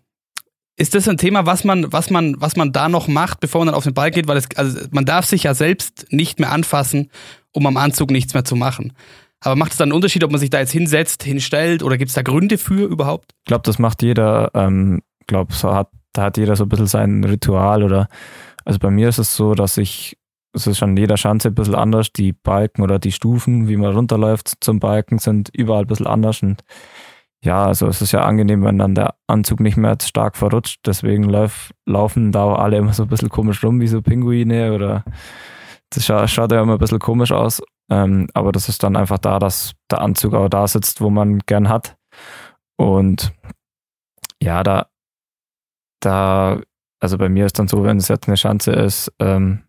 ist 0.79 0.95
das 0.95 1.09
ein 1.09 1.19
Thema, 1.19 1.45
was 1.45 1.65
man, 1.65 1.93
was 1.93 2.09
man, 2.09 2.41
was 2.41 2.57
man 2.57 2.73
da 2.73 2.89
noch 2.89 3.09
macht, 3.09 3.41
bevor 3.41 3.61
man 3.61 3.67
dann 3.67 3.75
auf 3.75 3.85
den 3.85 3.95
Ball 3.95 4.11
geht? 4.11 4.29
Weil 4.29 4.37
es, 4.37 4.49
also 4.55 4.79
man 4.93 5.05
darf 5.05 5.27
sich 5.27 5.43
ja 5.43 5.53
selbst 5.53 6.07
nicht 6.11 6.39
mehr 6.39 6.53
anfassen, 6.53 7.11
um 7.53 7.67
am 7.67 7.77
Anzug 7.77 8.11
nichts 8.11 8.33
mehr 8.33 8.45
zu 8.45 8.55
machen. 8.55 8.93
Aber 9.41 9.57
macht 9.57 9.73
es 9.73 9.79
dann 9.79 9.89
einen 9.89 9.97
Unterschied, 9.97 10.25
ob 10.25 10.31
man 10.31 10.41
sich 10.41 10.51
da 10.51 10.61
jetzt 10.61 10.73
hinsetzt, 10.73 11.23
hinstellt 11.25 11.83
oder 11.83 11.99
gibt 11.99 12.11
es 12.11 12.15
da 12.15 12.23
Gründe 12.23 12.59
für 12.59 12.87
überhaupt? 12.87 13.33
Ich 13.45 13.49
glaube, 13.49 13.63
das 13.65 13.79
macht 13.79 14.03
jeder, 14.03 14.51
ähm, 14.55 15.03
glaube, 15.27 15.53
so 15.53 15.75
hat, 15.75 15.91
da 16.13 16.23
hat 16.23 16.37
jeder 16.37 16.57
so 16.57 16.65
ein 16.65 16.69
bisschen 16.69 16.87
sein 16.87 17.23
Ritual 17.25 17.83
oder 17.83 18.09
also 18.65 18.79
bei 18.79 18.91
mir 18.91 19.09
ist 19.09 19.19
es 19.19 19.35
so, 19.35 19.55
dass 19.55 19.79
ich, 19.79 20.17
es 20.53 20.67
ist 20.67 20.83
an 20.83 20.97
jeder 20.97 21.17
Schanze 21.17 21.49
ein 21.49 21.55
bisschen 21.55 21.75
anders. 21.75 22.13
Die 22.13 22.33
Balken 22.33 22.83
oder 22.83 22.99
die 22.99 23.13
Stufen, 23.13 23.67
wie 23.69 23.77
man 23.77 23.95
runterläuft 23.95 24.55
zum 24.61 24.79
Balken, 24.79 25.19
sind 25.19 25.51
überall 25.53 25.83
ein 25.83 25.87
bisschen 25.87 26.07
anders 26.07 26.43
und 26.43 26.63
ja, 27.45 27.67
also 27.67 27.87
es 27.87 28.03
ist 28.03 28.13
ja 28.13 28.25
angenehm, 28.25 28.65
wenn 28.65 28.79
dann 28.79 28.95
der 28.95 29.15
Anzug 29.29 29.61
nicht 29.61 29.77
mehr 29.77 29.97
stark 30.03 30.37
verrutscht. 30.37 30.81
Deswegen 30.87 31.25
lauf, 31.25 31.73
laufen 31.87 32.33
da 32.33 32.55
alle 32.55 32.79
immer 32.79 32.93
so 32.93 33.05
ein 33.05 33.09
bisschen 33.09 33.29
komisch 33.29 33.63
rum, 33.63 33.81
wie 33.81 33.87
so 33.87 34.03
Pinguine 34.03 34.73
oder 34.73 35.05
das 35.91 36.05
schaut, 36.05 36.29
schaut 36.31 36.53
ja 36.53 36.63
immer 36.63 36.75
ein 36.75 36.79
bisschen 36.79 36.99
komisch 36.99 37.33
aus. 37.33 37.63
Ähm, 37.91 38.29
aber 38.35 38.53
das 38.53 38.69
ist 38.69 38.83
dann 38.83 38.97
einfach 38.97 39.19
da, 39.19 39.39
dass 39.39 39.73
der 39.91 40.01
Anzug 40.01 40.35
auch 40.35 40.49
da 40.49 40.67
sitzt, 40.67 41.01
wo 41.01 41.11
man 41.11 41.39
gern 41.41 41.69
hat. 41.69 41.97
Und 42.77 43.33
ja, 44.43 44.63
da, 44.63 44.89
da, 46.01 46.61
also 47.01 47.19
bei 47.19 47.29
mir 47.29 47.47
ist 47.47 47.59
dann 47.59 47.69
so, 47.69 47.85
wenn 47.85 47.99
es 47.99 48.09
jetzt 48.09 48.29
eine 48.29 48.37
Schanze 48.37 48.73
ist, 48.73 49.13
ähm, 49.21 49.63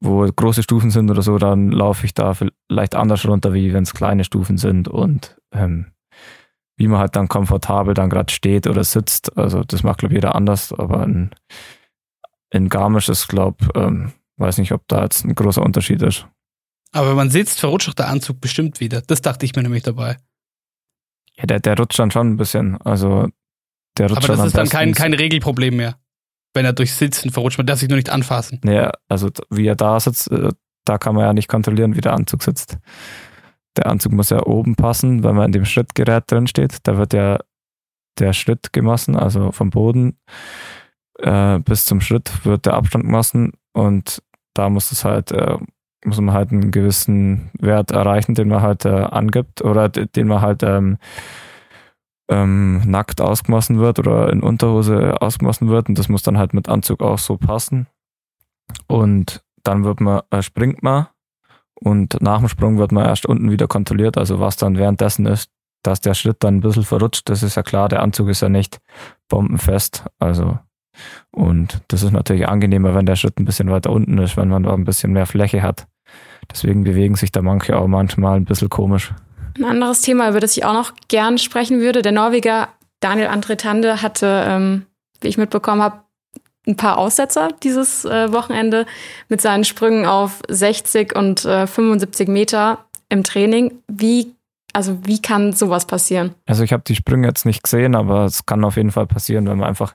wo 0.00 0.26
große 0.26 0.62
Stufen 0.62 0.90
sind 0.90 1.10
oder 1.10 1.22
so, 1.22 1.38
dann 1.38 1.70
laufe 1.70 2.06
ich 2.06 2.14
da 2.14 2.34
vielleicht 2.34 2.94
anders 2.94 3.26
runter, 3.26 3.54
wie 3.54 3.72
wenn 3.72 3.84
es 3.84 3.94
kleine 3.94 4.24
Stufen 4.24 4.58
sind 4.58 4.88
und 4.88 5.36
ähm, 5.52 5.92
wie 6.76 6.88
man 6.88 7.00
halt 7.00 7.16
dann 7.16 7.28
komfortabel 7.28 7.94
dann 7.94 8.10
gerade 8.10 8.32
steht 8.32 8.66
oder 8.66 8.84
sitzt. 8.84 9.36
Also 9.36 9.64
das 9.64 9.82
macht, 9.82 9.98
glaube 9.98 10.14
ich, 10.14 10.16
jeder 10.16 10.34
anders, 10.34 10.72
aber 10.72 11.04
in, 11.04 11.30
in 12.50 12.68
Garmisch 12.68 13.08
ist, 13.08 13.28
glaube 13.28 13.66
ähm, 13.74 14.12
weiß 14.36 14.58
nicht, 14.58 14.72
ob 14.72 14.86
da 14.88 15.02
jetzt 15.02 15.24
ein 15.24 15.34
großer 15.34 15.62
Unterschied 15.62 16.02
ist. 16.02 16.26
Aber 16.92 17.10
wenn 17.10 17.16
man 17.16 17.30
sitzt, 17.30 17.60
verrutscht 17.60 17.88
doch 17.88 17.94
der 17.94 18.08
Anzug 18.08 18.40
bestimmt 18.40 18.80
wieder. 18.80 19.02
Das 19.02 19.22
dachte 19.22 19.44
ich 19.44 19.54
mir 19.54 19.62
nämlich 19.62 19.82
dabei. 19.82 20.16
Ja, 21.36 21.44
der, 21.44 21.60
der 21.60 21.76
rutscht 21.76 21.98
dann 21.98 22.10
schon 22.10 22.32
ein 22.32 22.36
bisschen. 22.36 22.80
Also 22.82 23.28
der 23.98 24.08
rutscht 24.08 24.24
Aber 24.24 24.36
das 24.36 24.46
ist 24.46 24.56
dann 24.56 24.68
kein, 24.68 24.94
kein 24.94 25.14
Regelproblem 25.14 25.76
mehr, 25.76 25.98
wenn 26.54 26.64
er 26.64 26.72
durch 26.72 26.94
Sitzen 26.94 27.30
verrutscht. 27.30 27.58
Man 27.58 27.66
darf 27.66 27.80
sich 27.80 27.88
nur 27.88 27.96
nicht 27.96 28.10
anfassen. 28.10 28.60
Ja, 28.64 28.92
also 29.08 29.30
wie 29.50 29.66
er 29.66 29.76
da 29.76 29.98
sitzt, 30.00 30.30
äh, 30.30 30.50
da 30.84 30.98
kann 30.98 31.14
man 31.14 31.24
ja 31.24 31.32
nicht 31.32 31.48
kontrollieren, 31.48 31.96
wie 31.96 32.00
der 32.00 32.12
Anzug 32.12 32.42
sitzt. 32.42 32.78
Der 33.76 33.86
Anzug 33.86 34.12
muss 34.12 34.30
ja 34.30 34.44
oben 34.44 34.74
passen, 34.74 35.22
wenn 35.22 35.34
man 35.34 35.46
in 35.46 35.52
dem 35.52 35.64
Schrittgerät 35.64 36.30
drin 36.30 36.46
steht. 36.46 36.78
Da 36.84 36.96
wird 36.96 37.12
ja 37.12 37.38
der 38.18 38.32
Schritt 38.32 38.72
gemessen, 38.72 39.16
also 39.16 39.52
vom 39.52 39.70
Boden 39.70 40.16
äh, 41.18 41.58
bis 41.60 41.84
zum 41.84 42.00
Schritt 42.00 42.44
wird 42.44 42.66
der 42.66 42.74
Abstand 42.74 43.04
gemessen 43.04 43.52
und 43.72 44.22
da 44.54 44.70
muss 44.70 44.92
es 44.92 45.04
halt, 45.04 45.32
äh, 45.32 45.58
muss 46.04 46.20
man 46.20 46.34
halt 46.34 46.50
einen 46.50 46.70
gewissen 46.70 47.50
Wert 47.58 47.90
erreichen, 47.90 48.34
den 48.34 48.48
man 48.48 48.62
halt 48.62 48.84
äh, 48.84 48.88
angibt 48.88 49.62
oder 49.62 49.88
den 49.88 50.28
man 50.28 50.40
halt 50.40 50.62
ähm, 50.62 50.98
ähm, 52.28 52.82
nackt 52.86 53.20
ausgemessen 53.20 53.78
wird 53.78 53.98
oder 53.98 54.32
in 54.32 54.42
Unterhose 54.42 55.20
ausgemessen 55.20 55.68
wird 55.68 55.88
und 55.88 55.98
das 55.98 56.08
muss 56.08 56.22
dann 56.22 56.38
halt 56.38 56.54
mit 56.54 56.68
Anzug 56.68 57.02
auch 57.02 57.18
so 57.18 57.36
passen. 57.36 57.86
Und 58.88 59.42
dann 59.62 59.84
wird 59.84 60.00
man, 60.00 60.22
äh, 60.30 60.42
springt 60.42 60.82
man 60.82 61.06
und 61.80 62.20
nach 62.20 62.38
dem 62.38 62.48
Sprung 62.48 62.78
wird 62.78 62.92
man 62.92 63.04
erst 63.04 63.26
unten 63.26 63.50
wieder 63.50 63.68
kontrolliert, 63.68 64.18
also 64.18 64.40
was 64.40 64.56
dann 64.56 64.78
währenddessen 64.78 65.26
ist, 65.26 65.50
dass 65.82 66.00
der 66.00 66.14
Schritt 66.14 66.38
dann 66.40 66.56
ein 66.56 66.60
bisschen 66.60 66.84
verrutscht, 66.84 67.28
das 67.28 67.42
ist 67.42 67.56
ja 67.56 67.62
klar, 67.62 67.88
der 67.88 68.02
Anzug 68.02 68.28
ist 68.28 68.42
ja 68.42 68.48
nicht 68.48 68.78
bombenfest, 69.28 70.04
also 70.18 70.58
und 71.30 71.82
das 71.88 72.02
ist 72.02 72.12
natürlich 72.12 72.48
angenehmer, 72.48 72.94
wenn 72.94 73.06
der 73.06 73.16
Schritt 73.16 73.38
ein 73.38 73.44
bisschen 73.44 73.70
weiter 73.70 73.90
unten 73.90 74.18
ist, 74.18 74.36
wenn 74.36 74.48
man 74.48 74.62
da 74.62 74.72
ein 74.72 74.84
bisschen 74.84 75.12
mehr 75.12 75.26
Fläche 75.26 75.62
hat. 75.62 75.86
Deswegen 76.50 76.84
bewegen 76.84 77.16
sich 77.16 77.32
da 77.32 77.42
manche 77.42 77.76
auch 77.76 77.86
manchmal 77.86 78.36
ein 78.36 78.44
bisschen 78.44 78.68
komisch. 78.68 79.12
Ein 79.56 79.64
anderes 79.64 80.02
Thema, 80.02 80.28
über 80.30 80.40
das 80.40 80.56
ich 80.56 80.64
auch 80.64 80.72
noch 80.72 80.92
gern 81.08 81.38
sprechen 81.38 81.80
würde. 81.80 82.02
Der 82.02 82.12
Norweger 82.12 82.68
Daniel 83.00 83.28
André 83.28 83.56
Tande 83.56 84.02
hatte, 84.02 84.44
ähm, 84.46 84.86
wie 85.20 85.28
ich 85.28 85.38
mitbekommen 85.38 85.82
habe, 85.82 86.02
ein 86.66 86.76
paar 86.76 86.98
Aussetzer 86.98 87.48
dieses 87.62 88.04
äh, 88.04 88.32
Wochenende 88.32 88.86
mit 89.28 89.40
seinen 89.40 89.64
Sprüngen 89.64 90.06
auf 90.06 90.40
60 90.48 91.14
und 91.16 91.44
äh, 91.44 91.66
75 91.66 92.28
Meter 92.28 92.84
im 93.08 93.22
Training. 93.22 93.82
Wie, 93.88 94.34
also 94.72 94.98
wie 95.04 95.22
kann 95.22 95.52
sowas 95.52 95.86
passieren? 95.86 96.34
Also 96.46 96.64
ich 96.64 96.72
habe 96.72 96.82
die 96.86 96.96
Sprünge 96.96 97.28
jetzt 97.28 97.46
nicht 97.46 97.62
gesehen, 97.62 97.94
aber 97.94 98.24
es 98.24 98.46
kann 98.46 98.64
auf 98.64 98.76
jeden 98.76 98.90
Fall 98.90 99.06
passieren, 99.06 99.46
wenn 99.46 99.58
man 99.58 99.68
einfach 99.68 99.94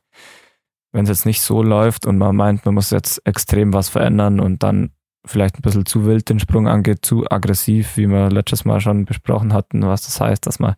wenn 0.92 1.04
es 1.04 1.10
jetzt 1.10 1.26
nicht 1.26 1.42
so 1.42 1.64
läuft 1.64 2.06
und 2.06 2.18
man 2.18 2.36
meint, 2.36 2.66
man 2.66 2.76
muss 2.76 2.92
jetzt 2.92 3.26
extrem 3.26 3.74
was 3.74 3.90
verändern 3.90 4.40
und 4.40 4.64
dann 4.64 4.92
vielleicht 5.26 5.58
ein 5.58 5.62
bisschen 5.62 5.86
zu 5.86 6.06
wild 6.06 6.30
den 6.30 6.40
Sprung 6.40 6.68
angeht, 6.68 7.06
zu 7.06 7.30
aggressiv, 7.30 7.98
wie 7.98 8.10
wir 8.10 8.30
letztes 8.30 8.66
Mal 8.66 8.82
schon 8.82 9.06
besprochen 9.06 9.54
hatten, 9.54 9.84
was 9.84 10.02
das 10.02 10.20
heißt, 10.20 10.46
dass 10.48 10.60
man 10.60 10.76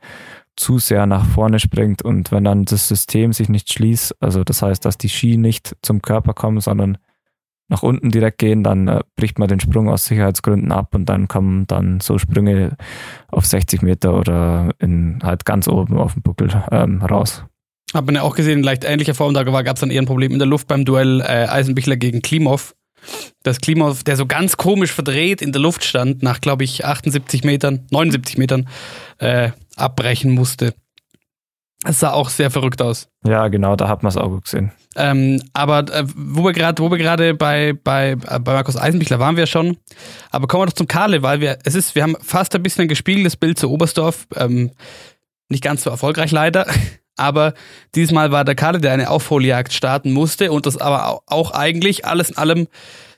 zu 0.55 0.79
sehr 0.79 1.05
nach 1.05 1.25
vorne 1.25 1.59
springt 1.59 2.01
und 2.01 2.31
wenn 2.31 2.43
dann 2.43 2.65
das 2.65 2.87
System 2.87 3.33
sich 3.33 3.49
nicht 3.49 3.71
schließt, 3.71 4.15
also 4.21 4.43
das 4.43 4.61
heißt, 4.61 4.85
dass 4.85 4.97
die 4.97 5.09
Ski 5.09 5.37
nicht 5.37 5.75
zum 5.81 6.01
Körper 6.01 6.33
kommen, 6.33 6.61
sondern 6.61 6.97
nach 7.69 7.81
unten 7.81 8.11
direkt 8.11 8.37
gehen, 8.37 8.63
dann 8.63 8.87
äh, 8.87 9.01
bricht 9.15 9.39
man 9.39 9.47
den 9.47 9.59
Sprung 9.59 9.89
aus 9.89 10.05
Sicherheitsgründen 10.05 10.71
ab 10.71 10.93
und 10.93 11.07
dann 11.07 11.27
kommen 11.27 11.65
dann 11.67 11.99
so 12.01 12.17
Sprünge 12.17 12.77
auf 13.29 13.45
60 13.45 13.81
Meter 13.81 14.13
oder 14.13 14.71
in 14.79 15.19
halt 15.23 15.45
ganz 15.45 15.67
oben 15.67 15.97
auf 15.97 16.13
dem 16.13 16.21
Buckel 16.21 16.49
ähm, 16.71 17.01
raus. 17.01 17.43
Hat 17.93 18.05
man 18.05 18.15
ja 18.15 18.21
auch 18.21 18.35
gesehen, 18.35 18.59
in 18.59 18.63
leicht 18.63 18.83
ähnlicher 18.83 19.15
Form, 19.15 19.33
da 19.33 19.43
gab 19.43 19.75
es 19.75 19.79
dann 19.79 19.91
eher 19.91 20.01
ein 20.01 20.07
Problem 20.07 20.33
in 20.33 20.39
der 20.39 20.47
Luft 20.47 20.67
beim 20.67 20.85
Duell 20.85 21.21
äh, 21.21 21.47
Eisenbichler 21.47 21.95
gegen 21.95 22.21
Klimov. 22.21 22.75
Das 23.43 23.59
Klimov, 23.59 24.03
der 24.03 24.15
so 24.15 24.25
ganz 24.25 24.57
komisch 24.57 24.91
verdreht 24.91 25.41
in 25.41 25.51
der 25.51 25.61
Luft 25.61 25.83
stand, 25.83 26.23
nach, 26.23 26.41
glaube 26.41 26.63
ich, 26.63 26.85
78 26.85 27.43
Metern, 27.43 27.85
79 27.91 28.37
Metern, 28.37 28.67
äh, 29.17 29.51
abbrechen 29.75 30.31
musste. 30.31 30.73
Das 31.83 31.99
sah 31.99 32.11
auch 32.11 32.29
sehr 32.29 32.49
verrückt 32.49 32.81
aus. 32.81 33.09
Ja, 33.25 33.49
genau, 33.49 33.75
da 33.75 33.89
hat 33.89 34.03
man 34.03 34.09
es 34.09 34.17
auch 34.17 34.41
gesehen. 34.41 34.71
Ähm, 34.95 35.41
aber 35.51 35.79
äh, 35.93 36.05
wo 36.15 36.43
wir 36.45 36.53
gerade, 36.53 36.81
wo 36.81 36.89
wir 36.89 36.97
gerade 36.97 37.33
bei, 37.33 37.73
bei, 37.73 38.11
äh, 38.11 38.39
bei 38.39 38.53
Markus 38.53 38.77
Eisenbichler 38.77 39.19
waren 39.19 39.35
wir 39.35 39.47
schon. 39.47 39.77
Aber 40.31 40.47
kommen 40.47 40.61
wir 40.61 40.67
doch 40.67 40.73
zum 40.73 40.87
Karle, 40.87 41.23
weil 41.23 41.41
wir, 41.41 41.59
es 41.63 41.75
ist, 41.75 41.95
wir 41.95 42.03
haben 42.03 42.15
fast 42.21 42.55
ein 42.55 42.63
bisschen 42.63 42.83
ein 42.83 42.87
gespiegeltes 42.87 43.35
Bild 43.35 43.59
zu 43.59 43.69
Oberstdorf. 43.69 44.27
Ähm, 44.35 44.71
nicht 45.49 45.63
ganz 45.63 45.83
so 45.83 45.89
erfolgreich 45.89 46.31
leider. 46.31 46.67
Aber 47.15 47.53
diesmal 47.95 48.31
war 48.31 48.45
der 48.45 48.55
Kader, 48.55 48.79
der 48.79 48.93
eine 48.93 49.09
Aufholjagd 49.09 49.73
starten 49.73 50.13
musste 50.13 50.51
und 50.51 50.65
das 50.65 50.77
aber 50.77 51.21
auch 51.27 51.51
eigentlich 51.51 52.05
alles 52.05 52.31
in 52.31 52.37
allem 52.37 52.67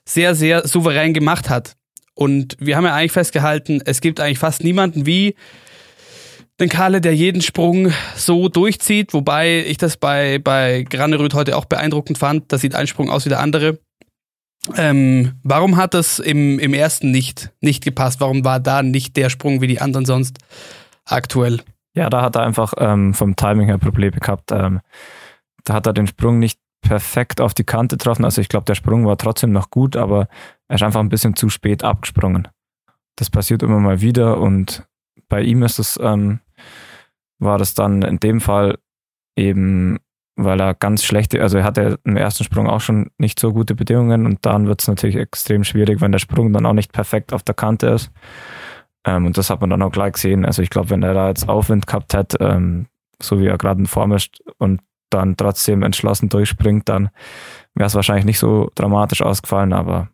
sehr, 0.03 0.35
sehr 0.35 0.67
souverän 0.67 1.13
gemacht 1.13 1.50
hat. 1.50 1.77
Und 2.13 2.57
wir 2.59 2.75
haben 2.75 2.83
ja 2.83 2.93
eigentlich 2.93 3.13
festgehalten, 3.13 3.81
es 3.85 4.01
gibt 4.01 4.19
eigentlich 4.19 4.39
fast 4.39 4.65
niemanden 4.65 5.05
wie 5.05 5.35
den 6.59 6.69
Kalle, 6.69 7.01
der 7.01 7.15
jeden 7.15 7.41
Sprung 7.41 7.91
so 8.15 8.47
durchzieht, 8.47 9.13
wobei 9.13 9.65
ich 9.65 9.77
das 9.77 9.97
bei, 9.97 10.39
bei 10.39 10.83
Granerüth 10.83 11.33
heute 11.33 11.57
auch 11.57 11.65
beeindruckend 11.65 12.17
fand. 12.17 12.51
Da 12.51 12.57
sieht 12.57 12.75
ein 12.75 12.88
Sprung 12.88 13.09
aus 13.09 13.25
wie 13.25 13.29
der 13.29 13.41
andere. 13.41 13.79
Ähm, 14.75 15.33
warum 15.43 15.77
hat 15.77 15.93
das 15.93 16.19
im, 16.19 16.57
im 16.59 16.74
ersten 16.74 17.12
nicht, 17.12 17.51
nicht 17.62 17.83
gepasst? 17.83 18.21
Warum 18.21 18.43
war 18.45 18.59
da 18.59 18.81
nicht 18.81 19.15
der 19.17 19.29
Sprung 19.29 19.62
wie 19.62 19.67
die 19.67 19.81
anderen 19.81 20.05
sonst 20.05 20.39
aktuell? 21.05 21.62
Ja, 21.93 22.09
da 22.09 22.21
hat 22.21 22.35
er 22.35 22.43
einfach 22.43 22.74
ähm, 22.77 23.13
vom 23.13 23.35
Timing 23.35 23.67
her 23.67 23.77
Probleme 23.77 24.17
gehabt. 24.17 24.51
Ähm, 24.51 24.81
da 25.63 25.75
hat 25.75 25.88
er 25.88 25.93
den 25.93 26.07
Sprung 26.07 26.39
nicht 26.39 26.59
perfekt 26.81 27.41
auf 27.41 27.53
die 27.53 27.63
Kante 27.63 27.97
getroffen. 27.97 28.25
Also 28.25 28.41
ich 28.41 28.50
glaube, 28.50 28.65
der 28.65 28.75
Sprung 28.75 29.05
war 29.05 29.17
trotzdem 29.17 29.51
noch 29.51 29.69
gut, 29.69 29.95
aber 29.95 30.27
er 30.67 30.75
ist 30.75 30.83
einfach 30.83 31.00
ein 31.00 31.09
bisschen 31.09 31.35
zu 31.35 31.50
spät 31.50 31.83
abgesprungen. 31.83 32.47
Das 33.17 33.29
passiert 33.29 33.63
immer 33.63 33.79
mal 33.79 34.01
wieder 34.01 34.38
und 34.38 34.83
bei 35.29 35.41
ihm 35.41 35.63
ist 35.63 35.79
es, 35.79 36.00
ähm, 36.01 36.39
war 37.39 37.58
das 37.58 37.74
dann 37.74 38.01
in 38.01 38.20
dem 38.20 38.42
Fall 38.42 38.77
eben, 39.36 40.00
weil 40.36 40.60
er 40.60 40.74
ganz 40.74 41.04
schlechte, 41.04 41.42
also 41.42 41.58
er 41.58 41.63
hatte 41.63 42.00
im 42.04 42.18
ersten 42.18 42.44
Sprung 42.44 42.68
auch 42.68 42.82
schon 42.82 43.12
nicht 43.18 43.39
so 43.39 43.54
gute 43.54 43.75
Bedingungen 43.75 44.25
und 44.25 44.46
dann 44.46 44.68
wird 44.68 44.82
es 44.82 44.88
natürlich 44.88 45.15
extrem 45.15 45.63
schwierig, 45.63 46.01
wenn 46.01 46.12
der 46.12 46.20
Sprung 46.20 46.51
dann 46.54 46.65
auch 46.65 46.74
nicht 46.74 46.92
perfekt 46.92 47.34
auf 47.34 47.44
der 47.44 47.56
Kante 47.56 47.88
ist. 47.88 48.12
Ähm, 49.06 49.25
und 49.25 49.38
das 49.38 49.50
hat 49.50 49.62
man 49.62 49.70
dann 49.70 49.82
auch 49.82 49.92
gleich 49.92 50.13
gesehen. 50.13 50.46
Also 50.46 50.62
ich 50.62 50.70
glaube, 50.70 50.89
wenn 50.89 51.04
er 51.04 51.13
da 51.13 51.27
jetzt 51.30 51.48
Aufwind 51.48 51.88
gehabt 51.88 52.13
hätte, 52.13 52.38
ähm, 52.39 52.88
so 53.22 53.39
wie 53.39 53.48
er 53.48 53.58
gerade 53.58 53.80
in 53.80 53.86
Form 53.86 54.12
ist 54.12 54.42
und 54.58 54.82
dann 55.10 55.38
trotzdem 55.38 55.84
entschlossen 55.84 56.30
durchspringt, 56.30 56.89
dann 56.89 57.10
wäre 57.75 57.88
es 57.88 57.96
wahrscheinlich 57.96 58.25
nicht 58.25 58.39
so 58.39 58.72
dramatisch 58.75 59.22
ausgefallen, 59.22 59.74
aber 59.74 60.10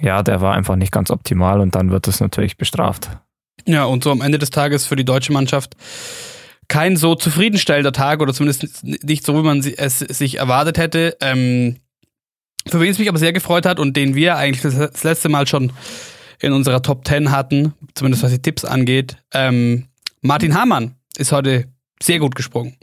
ja, 0.00 0.22
der 0.22 0.40
war 0.40 0.54
einfach 0.54 0.76
nicht 0.76 0.92
ganz 0.92 1.10
optimal 1.10 1.60
und 1.60 1.74
dann 1.74 1.90
wird 1.90 2.08
es 2.08 2.20
natürlich 2.20 2.56
bestraft. 2.56 3.10
Ja, 3.66 3.84
und 3.84 4.04
so 4.04 4.10
am 4.10 4.20
Ende 4.20 4.38
des 4.38 4.50
Tages 4.50 4.86
für 4.86 4.96
die 4.96 5.04
deutsche 5.04 5.32
Mannschaft 5.32 5.76
kein 6.68 6.96
so 6.96 7.14
zufriedenstellender 7.14 7.92
Tag 7.92 8.20
oder 8.20 8.32
zumindest 8.32 8.82
nicht 8.82 9.26
so, 9.26 9.36
wie 9.36 9.42
man 9.42 9.58
es 9.60 9.98
sich 9.98 10.38
erwartet 10.38 10.78
hätte. 10.78 11.16
Ähm, 11.20 11.76
für 12.66 12.80
wen 12.80 12.90
es 12.90 12.98
mich 12.98 13.08
aber 13.08 13.18
sehr 13.18 13.32
gefreut 13.32 13.66
hat 13.66 13.78
und 13.78 13.96
den 13.96 14.14
wir 14.14 14.36
eigentlich 14.36 14.62
das 14.62 15.02
letzte 15.02 15.28
Mal 15.28 15.46
schon 15.46 15.72
in 16.40 16.52
unserer 16.52 16.82
Top 16.82 17.06
10 17.06 17.30
hatten, 17.30 17.74
zumindest 17.94 18.22
was 18.22 18.30
die 18.30 18.42
Tipps 18.42 18.64
angeht. 18.64 19.16
Ähm, 19.32 19.88
Martin 20.22 20.54
Hamann 20.54 20.96
ist 21.16 21.32
heute 21.32 21.68
sehr 22.02 22.18
gut 22.18 22.34
gesprungen. 22.34 22.76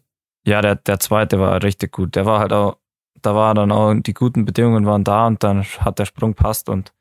Ja, 0.46 0.62
der, 0.62 0.76
der 0.76 1.00
zweite 1.00 1.40
war 1.40 1.62
richtig 1.64 1.92
gut. 1.92 2.16
Der 2.16 2.26
war 2.26 2.40
halt 2.40 2.54
auch, 2.54 2.78
da 3.22 3.36
war 3.36 3.54
dann 3.54 3.72
auch, 3.72 3.94
die 3.96 4.14
guten 4.14 4.46
Bedingungen 4.46 4.86
waren 4.86 5.04
da 5.04 5.28
und 5.28 5.44
dann 5.44 5.64
hat 5.64 6.00
der 6.00 6.06
Sprung 6.06 6.36
passt 6.36 6.70
und 6.70 6.94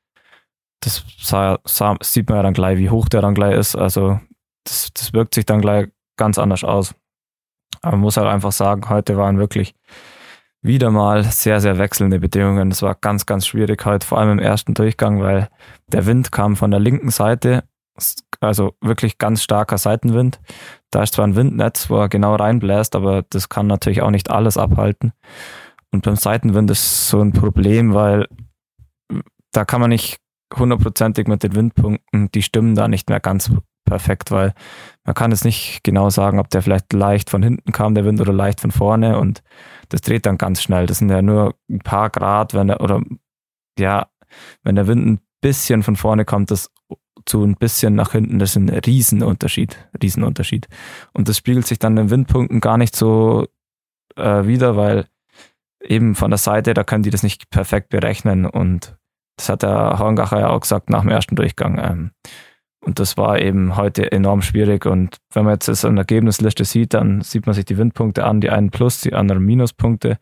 das 0.80 1.04
sah, 1.18 1.58
sah, 1.64 1.96
sieht 2.02 2.28
man 2.28 2.36
ja 2.36 2.42
dann 2.42 2.54
gleich, 2.54 2.78
wie 2.78 2.90
hoch 2.90 3.08
der 3.08 3.22
dann 3.22 3.34
gleich 3.34 3.56
ist. 3.56 3.76
Also 3.76 4.20
das, 4.64 4.88
das 4.94 5.12
wirkt 5.12 5.34
sich 5.34 5.46
dann 5.46 5.60
gleich 5.60 5.88
ganz 6.16 6.38
anders 6.38 6.64
aus. 6.64 6.94
Aber 7.82 7.92
man 7.92 8.02
muss 8.02 8.16
halt 8.16 8.28
einfach 8.28 8.52
sagen, 8.52 8.88
heute 8.88 9.16
waren 9.16 9.38
wirklich 9.38 9.74
wieder 10.62 10.90
mal 10.90 11.24
sehr, 11.24 11.60
sehr 11.60 11.78
wechselnde 11.78 12.18
Bedingungen. 12.18 12.70
Es 12.70 12.82
war 12.82 12.94
ganz, 12.94 13.26
ganz 13.26 13.46
schwierig 13.46 13.84
heute, 13.84 14.06
vor 14.06 14.18
allem 14.18 14.32
im 14.32 14.38
ersten 14.38 14.74
Durchgang, 14.74 15.20
weil 15.22 15.48
der 15.86 16.06
Wind 16.06 16.32
kam 16.32 16.56
von 16.56 16.70
der 16.70 16.80
linken 16.80 17.10
Seite, 17.10 17.64
also 18.40 18.74
wirklich 18.80 19.18
ganz 19.18 19.42
starker 19.42 19.78
Seitenwind. 19.78 20.40
Da 20.90 21.02
ist 21.02 21.14
zwar 21.14 21.26
ein 21.26 21.36
Windnetz, 21.36 21.90
wo 21.90 21.98
er 21.98 22.08
genau 22.08 22.34
reinbläst, 22.34 22.96
aber 22.96 23.22
das 23.30 23.48
kann 23.48 23.66
natürlich 23.66 24.02
auch 24.02 24.10
nicht 24.10 24.30
alles 24.30 24.56
abhalten. 24.56 25.12
Und 25.90 26.04
beim 26.04 26.16
Seitenwind 26.16 26.70
ist 26.70 27.08
so 27.08 27.20
ein 27.20 27.32
Problem, 27.32 27.94
weil 27.94 28.26
da 29.52 29.64
kann 29.64 29.80
man 29.80 29.90
nicht 29.90 30.18
hundertprozentig 30.56 31.26
mit 31.28 31.42
den 31.42 31.54
Windpunkten, 31.54 32.30
die 32.32 32.42
stimmen 32.42 32.74
da 32.74 32.88
nicht 32.88 33.08
mehr 33.08 33.20
ganz 33.20 33.50
perfekt, 33.84 34.30
weil 34.30 34.54
man 35.04 35.14
kann 35.14 35.30
jetzt 35.30 35.44
nicht 35.44 35.80
genau 35.82 36.10
sagen, 36.10 36.38
ob 36.38 36.50
der 36.50 36.62
vielleicht 36.62 36.92
leicht 36.92 37.30
von 37.30 37.42
hinten 37.42 37.72
kam, 37.72 37.94
der 37.94 38.04
Wind, 38.04 38.20
oder 38.20 38.32
leicht 38.32 38.60
von 38.60 38.70
vorne 38.70 39.18
und 39.18 39.42
das 39.88 40.02
dreht 40.02 40.26
dann 40.26 40.38
ganz 40.38 40.62
schnell. 40.62 40.86
Das 40.86 40.98
sind 40.98 41.10
ja 41.10 41.22
nur 41.22 41.54
ein 41.70 41.78
paar 41.78 42.10
Grad, 42.10 42.54
wenn 42.54 42.68
er, 42.68 42.80
oder 42.80 43.02
ja, 43.78 44.08
wenn 44.62 44.76
der 44.76 44.86
Wind 44.86 45.06
ein 45.06 45.20
bisschen 45.40 45.82
von 45.82 45.96
vorne 45.96 46.24
kommt, 46.24 46.50
das 46.50 46.70
zu 47.24 47.42
ein 47.44 47.56
bisschen 47.56 47.94
nach 47.94 48.12
hinten, 48.12 48.38
das 48.38 48.50
ist 48.50 48.56
ein 48.56 48.68
Riesenunterschied, 48.68 49.76
Riesenunterschied. 50.02 50.68
Und 51.12 51.28
das 51.28 51.36
spiegelt 51.36 51.66
sich 51.66 51.78
dann 51.78 51.96
in 51.96 52.10
Windpunkten 52.10 52.60
gar 52.60 52.78
nicht 52.78 52.96
so 52.96 53.46
äh, 54.16 54.46
wieder, 54.46 54.76
weil 54.76 55.06
eben 55.80 56.14
von 56.14 56.30
der 56.30 56.38
Seite, 56.38 56.74
da 56.74 56.84
können 56.84 57.02
die 57.02 57.10
das 57.10 57.22
nicht 57.22 57.50
perfekt 57.50 57.88
berechnen 57.90 58.46
und 58.46 58.97
das 59.38 59.48
hat 59.48 59.62
der 59.62 59.98
Horngacher 59.98 60.40
ja 60.40 60.48
auch 60.50 60.60
gesagt 60.60 60.90
nach 60.90 61.00
dem 61.00 61.10
ersten 61.10 61.36
Durchgang. 61.36 61.78
Ähm, 61.78 62.10
und 62.80 63.00
das 63.00 63.16
war 63.16 63.40
eben 63.40 63.76
heute 63.76 64.12
enorm 64.12 64.42
schwierig. 64.42 64.86
Und 64.86 65.16
wenn 65.32 65.44
man 65.44 65.54
jetzt 65.54 65.68
das 65.68 65.84
in 65.84 65.96
der 65.96 66.02
Ergebnisliste 66.02 66.64
sieht, 66.64 66.94
dann 66.94 67.22
sieht 67.22 67.46
man 67.46 67.54
sich 67.54 67.64
die 67.64 67.78
Windpunkte 67.78 68.24
an, 68.24 68.40
die 68.40 68.50
einen 68.50 68.70
plus, 68.70 69.00
die 69.00 69.14
anderen 69.14 69.44
Minuspunkte. 69.44 70.18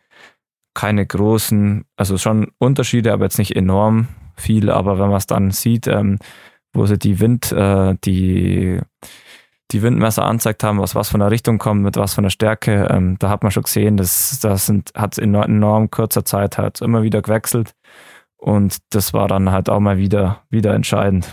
Keine 0.75 1.07
großen, 1.07 1.85
also 1.97 2.19
schon 2.19 2.53
Unterschiede, 2.59 3.13
aber 3.13 3.25
jetzt 3.25 3.39
nicht 3.39 3.57
enorm 3.57 4.09
viel. 4.37 4.71
Aber 4.71 4.99
wenn 4.99 5.09
man 5.09 5.17
es 5.17 5.27
dann 5.27 5.51
sieht, 5.51 5.87
ähm, 5.87 6.19
wo 6.73 6.87
sie 6.87 6.99
die 6.99 7.21
Wind, 7.21 7.53
äh, 7.53 7.95
die, 8.05 8.81
die 9.71 9.83
Windmesser 9.83 10.25
anzeigt 10.25 10.63
haben, 10.63 10.79
was 10.79 10.95
was 10.95 11.09
von 11.09 11.21
der 11.21 11.31
Richtung 11.31 11.59
kommt, 11.59 11.83
mit 11.83 11.97
was 11.97 12.15
von 12.15 12.25
der 12.25 12.31
Stärke, 12.31 12.89
ähm, 12.91 13.17
da 13.19 13.31
hat 13.31 13.43
man 13.43 13.53
schon 13.53 13.63
gesehen, 13.63 13.97
dass 13.97 14.39
das 14.41 14.67
sind, 14.67 14.93
hat 14.95 15.19
in 15.19 15.35
enorm 15.35 15.91
kurzer 15.91 16.25
Zeit 16.25 16.59
halt 16.59 16.81
immer 16.83 17.03
wieder 17.03 17.23
gewechselt. 17.23 17.75
Und 18.39 18.79
das 18.91 19.13
war 19.13 19.29
dann 19.29 19.51
halt 19.51 19.69
auch 19.69 19.81
mal 19.81 19.99
wieder, 19.99 20.43
wieder 20.51 20.75
entscheidend. 20.75 21.29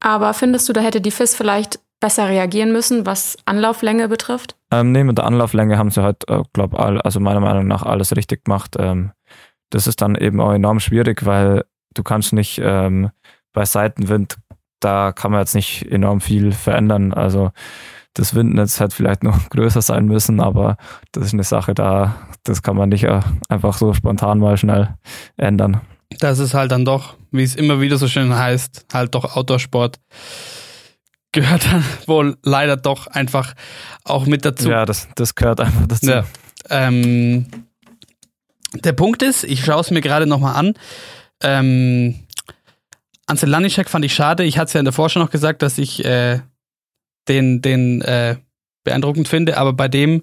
Aber 0.00 0.32
findest 0.34 0.68
du, 0.68 0.72
da 0.72 0.80
hätte 0.80 1.00
die 1.00 1.10
FIS 1.10 1.34
vielleicht 1.34 1.80
besser 2.00 2.28
reagieren 2.28 2.72
müssen, 2.72 3.06
was 3.06 3.36
Anlauflänge 3.44 4.08
betrifft? 4.08 4.56
Ähm, 4.70 4.92
nee, 4.92 5.04
mit 5.04 5.18
der 5.18 5.26
Anlauflänge 5.26 5.78
haben 5.78 5.90
sie 5.90 6.02
halt, 6.02 6.28
äh, 6.28 6.42
glaube 6.52 6.78
also 7.04 7.20
meiner 7.20 7.40
Meinung 7.40 7.66
nach 7.66 7.82
alles 7.82 8.14
richtig 8.16 8.44
gemacht. 8.44 8.76
Ähm, 8.78 9.12
das 9.70 9.86
ist 9.86 10.00
dann 10.00 10.14
eben 10.14 10.40
auch 10.40 10.52
enorm 10.52 10.80
schwierig, 10.80 11.26
weil 11.26 11.64
du 11.94 12.02
kannst 12.02 12.32
nicht 12.32 12.60
ähm, 12.62 13.10
bei 13.52 13.64
Seitenwind, 13.64 14.36
da 14.80 15.12
kann 15.12 15.32
man 15.32 15.40
jetzt 15.40 15.54
nicht 15.54 15.90
enorm 15.90 16.20
viel 16.20 16.52
verändern. 16.52 17.12
Also 17.12 17.50
das 18.14 18.34
Windnetz 18.34 18.78
hätte 18.78 18.94
vielleicht 18.94 19.22
noch 19.24 19.50
größer 19.50 19.82
sein 19.82 20.06
müssen, 20.06 20.40
aber 20.40 20.76
das 21.12 21.26
ist 21.26 21.34
eine 21.34 21.44
Sache 21.44 21.74
da, 21.74 22.14
das 22.44 22.62
kann 22.62 22.76
man 22.76 22.90
nicht 22.90 23.04
äh, 23.04 23.20
einfach 23.48 23.76
so 23.76 23.92
spontan 23.92 24.38
mal 24.38 24.56
schnell 24.56 24.94
ändern 25.36 25.80
das 26.10 26.38
ist 26.38 26.54
halt 26.54 26.72
dann 26.72 26.84
doch, 26.84 27.16
wie 27.30 27.42
es 27.42 27.54
immer 27.54 27.80
wieder 27.80 27.98
so 27.98 28.08
schön 28.08 28.34
heißt, 28.34 28.86
halt 28.92 29.14
doch 29.14 29.36
Outdoor-Sport 29.36 30.00
gehört 31.32 31.66
dann 31.66 31.84
wohl 32.06 32.36
leider 32.42 32.76
doch 32.76 33.06
einfach 33.06 33.54
auch 34.04 34.26
mit 34.26 34.44
dazu. 34.44 34.70
Ja, 34.70 34.86
das, 34.86 35.08
das 35.14 35.34
gehört 35.34 35.60
einfach 35.60 35.86
dazu. 35.86 36.06
Ja. 36.06 36.24
Ähm, 36.70 37.46
der 38.74 38.92
Punkt 38.92 39.22
ist, 39.22 39.44
ich 39.44 39.64
schaue 39.64 39.80
es 39.80 39.90
mir 39.90 40.00
gerade 40.00 40.26
nochmal 40.26 40.56
an. 40.56 40.74
Ähm, 41.42 42.14
Ansel 43.26 43.50
Lanischek 43.50 43.88
fand 43.90 44.04
ich 44.04 44.14
schade. 44.14 44.44
Ich 44.44 44.58
hatte 44.58 44.68
es 44.68 44.72
ja 44.72 44.80
in 44.80 44.84
der 44.84 44.92
Vorschau 44.92 45.20
noch 45.20 45.30
gesagt, 45.30 45.62
dass 45.62 45.78
ich 45.78 46.04
äh, 46.04 46.40
den, 47.28 47.60
den 47.60 48.00
äh, 48.02 48.36
beeindruckend 48.84 49.28
finde, 49.28 49.58
aber 49.58 49.74
bei 49.74 49.88
dem 49.88 50.22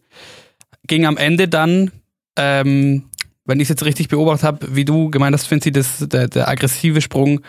ging 0.87 1.05
am 1.05 1.17
Ende 1.17 1.47
dann 1.47 1.91
ähm, 2.35 3.09
wenn 3.45 3.59
ich 3.59 3.65
es 3.65 3.69
jetzt 3.69 3.85
richtig 3.85 4.09
beobachtet 4.09 4.43
habe, 4.43 4.75
wie 4.75 4.85
du 4.85 5.09
gemeint 5.09 5.33
hast, 5.33 5.47
Finzi, 5.47 5.71
das, 5.71 5.99
der, 5.99 6.27
der 6.27 6.47
aggressive 6.47 7.01
Sprung 7.01 7.41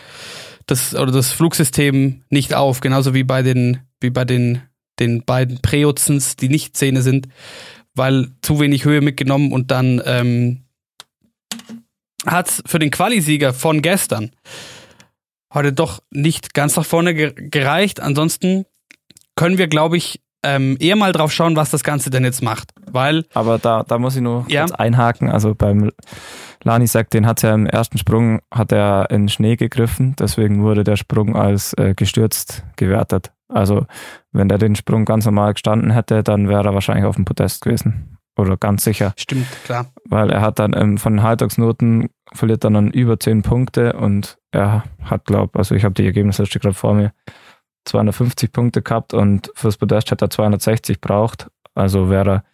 das, 0.66 0.94
oder 0.94 1.12
das 1.12 1.32
Flugsystem 1.32 2.22
nicht 2.30 2.54
auf, 2.54 2.80
genauso 2.80 3.14
wie 3.14 3.24
bei 3.24 3.42
den, 3.42 3.80
wie 4.00 4.10
bei 4.10 4.24
den, 4.24 4.62
den 4.98 5.24
beiden 5.24 5.60
Preozens, 5.62 6.36
die 6.36 6.48
nicht 6.48 6.76
Zähne 6.76 7.02
sind, 7.02 7.28
weil 7.94 8.28
zu 8.42 8.60
wenig 8.60 8.84
Höhe 8.84 9.00
mitgenommen 9.00 9.52
und 9.52 9.70
dann 9.70 10.02
ähm, 10.04 10.64
hat 12.26 12.62
für 12.66 12.78
den 12.78 12.90
Qualisieger 12.90 13.54
von 13.54 13.80
gestern 13.80 14.32
heute 15.54 15.72
doch 15.72 16.02
nicht 16.10 16.52
ganz 16.54 16.76
nach 16.76 16.84
vorne 16.84 17.14
gereicht. 17.14 18.00
Ansonsten 18.00 18.66
können 19.36 19.58
wir, 19.58 19.68
glaube 19.68 19.96
ich, 19.96 20.20
ähm, 20.42 20.76
eher 20.80 20.96
mal 20.96 21.12
drauf 21.12 21.32
schauen, 21.32 21.56
was 21.56 21.70
das 21.70 21.82
Ganze 21.82 22.10
denn 22.10 22.24
jetzt 22.24 22.42
macht. 22.42 22.70
Weil. 22.90 23.24
Aber 23.34 23.58
da, 23.58 23.82
da 23.82 23.98
muss 23.98 24.16
ich 24.16 24.22
nur 24.22 24.44
ja. 24.48 24.62
kurz 24.62 24.72
einhaken. 24.72 25.30
Also 25.30 25.54
beim 25.54 25.90
Lani 26.62 26.86
sagt, 26.86 27.14
den 27.14 27.26
hat 27.26 27.42
er 27.44 27.54
im 27.54 27.66
ersten 27.66 27.98
Sprung 27.98 28.40
hat 28.52 28.72
er 28.72 29.10
in 29.10 29.28
Schnee 29.28 29.56
gegriffen, 29.56 30.16
deswegen 30.18 30.62
wurde 30.62 30.84
der 30.84 30.96
Sprung 30.96 31.36
als 31.36 31.72
äh, 31.74 31.94
gestürzt 31.94 32.64
gewertet. 32.76 33.32
Also 33.48 33.86
wenn 34.32 34.50
er 34.50 34.58
den 34.58 34.74
Sprung 34.74 35.04
ganz 35.04 35.24
normal 35.24 35.52
gestanden 35.52 35.92
hätte, 35.92 36.22
dann 36.22 36.48
wäre 36.48 36.64
er 36.64 36.74
wahrscheinlich 36.74 37.04
auf 37.04 37.16
dem 37.16 37.24
Podest 37.24 37.62
gewesen. 37.62 38.18
Oder 38.38 38.56
ganz 38.56 38.84
sicher. 38.84 39.14
Stimmt, 39.16 39.46
klar. 39.64 39.86
Weil 40.04 40.30
er 40.30 40.42
hat 40.42 40.58
dann 40.58 40.74
ähm, 40.76 40.98
von 40.98 41.14
den 41.14 41.22
Halbtagsnoten 41.22 42.10
verliert 42.34 42.64
dann, 42.64 42.74
dann 42.74 42.90
über 42.90 43.18
zehn 43.18 43.42
Punkte 43.42 43.94
und 43.94 44.36
er 44.50 44.84
hat, 45.02 45.24
glaube 45.24 45.58
also 45.58 45.74
ich 45.74 45.84
habe 45.84 45.94
die 45.94 46.04
Ergebnisliste 46.04 46.58
gerade 46.58 46.74
vor 46.74 46.94
mir, 46.94 47.12
250 47.86 48.52
Punkte 48.52 48.82
gehabt 48.82 49.14
und 49.14 49.50
fürs 49.54 49.76
Podest 49.76 50.10
hätte 50.10 50.26
er 50.26 50.30
260 50.30 51.00
braucht. 51.00 51.48
Also 51.74 52.10
wäre 52.10 52.30
er 52.30 52.44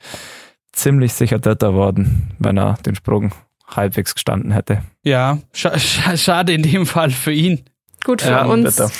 ziemlich 0.72 1.12
sicher 1.12 1.38
Dritter 1.38 1.74
worden, 1.74 2.34
wenn 2.38 2.58
er 2.58 2.74
den 2.84 2.94
Sprung 2.94 3.32
halbwegs 3.66 4.14
gestanden 4.14 4.52
hätte. 4.52 4.82
Ja, 5.02 5.38
scha 5.52 5.78
scha 5.78 6.16
schade 6.16 6.52
in 6.52 6.62
dem 6.62 6.86
Fall 6.86 7.10
für 7.10 7.32
ihn. 7.32 7.64
Gut 8.04 8.22
für 8.22 8.30
ja, 8.30 8.44
uns. 8.44 8.76
Bitte. 8.76 8.90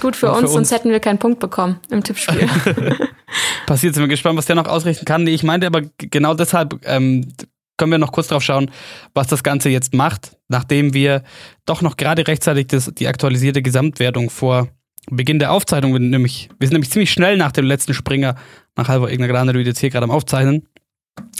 Gut 0.00 0.16
für, 0.16 0.28
uns, 0.28 0.38
für 0.38 0.44
uns, 0.44 0.52
sonst 0.52 0.72
hätten 0.72 0.90
wir 0.90 1.00
keinen 1.00 1.18
Punkt 1.18 1.40
bekommen 1.40 1.80
im 1.90 2.02
Tippspiel. 2.02 2.48
Passiert, 3.66 3.94
sind 3.94 4.02
wir 4.02 4.08
gespannt, 4.08 4.38
was 4.38 4.46
der 4.46 4.56
noch 4.56 4.66
ausrichten 4.66 5.04
kann. 5.04 5.24
Nee, 5.24 5.34
ich 5.34 5.42
meinte 5.42 5.66
aber 5.66 5.82
genau 5.98 6.34
deshalb 6.34 6.80
ähm, 6.84 7.32
können 7.76 7.92
wir 7.92 7.98
noch 7.98 8.12
kurz 8.12 8.28
drauf 8.28 8.42
schauen, 8.42 8.70
was 9.14 9.26
das 9.26 9.42
Ganze 9.42 9.68
jetzt 9.68 9.94
macht, 9.94 10.36
nachdem 10.48 10.94
wir 10.94 11.22
doch 11.66 11.82
noch 11.82 11.96
gerade 11.96 12.26
rechtzeitig 12.26 12.68
das, 12.68 12.90
die 12.94 13.08
aktualisierte 13.08 13.62
Gesamtwertung 13.62 14.30
vor 14.30 14.68
Beginn 15.10 15.38
der 15.38 15.52
Aufzeichnung, 15.52 15.92
wir, 15.92 16.00
nämlich, 16.00 16.48
wir 16.58 16.66
sind 16.66 16.74
nämlich 16.74 16.90
ziemlich 16.90 17.12
schnell 17.12 17.36
nach 17.36 17.52
dem 17.52 17.64
letzten 17.64 17.94
Springer 17.94 18.34
nach 18.76 18.88
Halber 18.88 19.10
Egner 19.10 19.28
Grande 19.28 19.58
jetzt 19.60 19.80
hier 19.80 19.90
gerade 19.90 20.04
am 20.04 20.10
Aufzeichnen, 20.10 20.68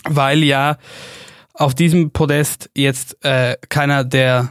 weil 0.04 0.42
ja 0.44 0.78
auf 1.52 1.74
diesem 1.74 2.10
Podest 2.10 2.70
jetzt 2.76 3.22
äh, 3.24 3.56
keiner 3.68 4.04
der 4.04 4.50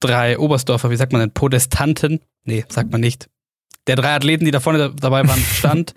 drei 0.00 0.38
Oberstdorfer, 0.38 0.90
wie 0.90 0.96
sagt 0.96 1.12
man 1.12 1.20
denn, 1.20 1.30
Podestanten, 1.32 2.20
nee, 2.44 2.64
sagt 2.68 2.92
man 2.92 3.00
nicht, 3.00 3.28
der 3.86 3.96
drei 3.96 4.14
Athleten, 4.14 4.44
die 4.44 4.50
da 4.50 4.60
vorne 4.60 4.92
dabei 4.94 5.26
waren, 5.26 5.40
stand. 5.54 5.94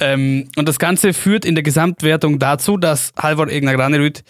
ähm, 0.00 0.48
und 0.56 0.68
das 0.68 0.78
Ganze 0.78 1.12
führt 1.12 1.44
in 1.44 1.54
der 1.54 1.64
Gesamtwertung 1.64 2.38
dazu, 2.38 2.76
dass 2.76 3.12
Halvor 3.18 3.48
Egner 3.48 3.74
Granerud 3.74 4.22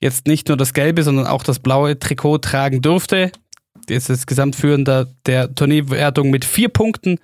jetzt 0.00 0.26
nicht 0.26 0.48
nur 0.48 0.56
das 0.56 0.74
gelbe, 0.74 1.04
sondern 1.04 1.26
auch 1.26 1.44
das 1.44 1.60
blaue 1.60 1.98
Trikot 1.98 2.38
tragen 2.38 2.82
durfte 2.82 3.30
jetzt 3.92 4.10
ist 4.10 4.26
Gesamtführender 4.26 5.06
der 5.26 5.54
Turnierwertung 5.54 6.30
mit 6.30 6.44
vier 6.44 6.68
Punkten 6.68 7.18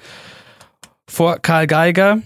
vor 1.08 1.38
Karl 1.38 1.66
Geiger 1.66 2.18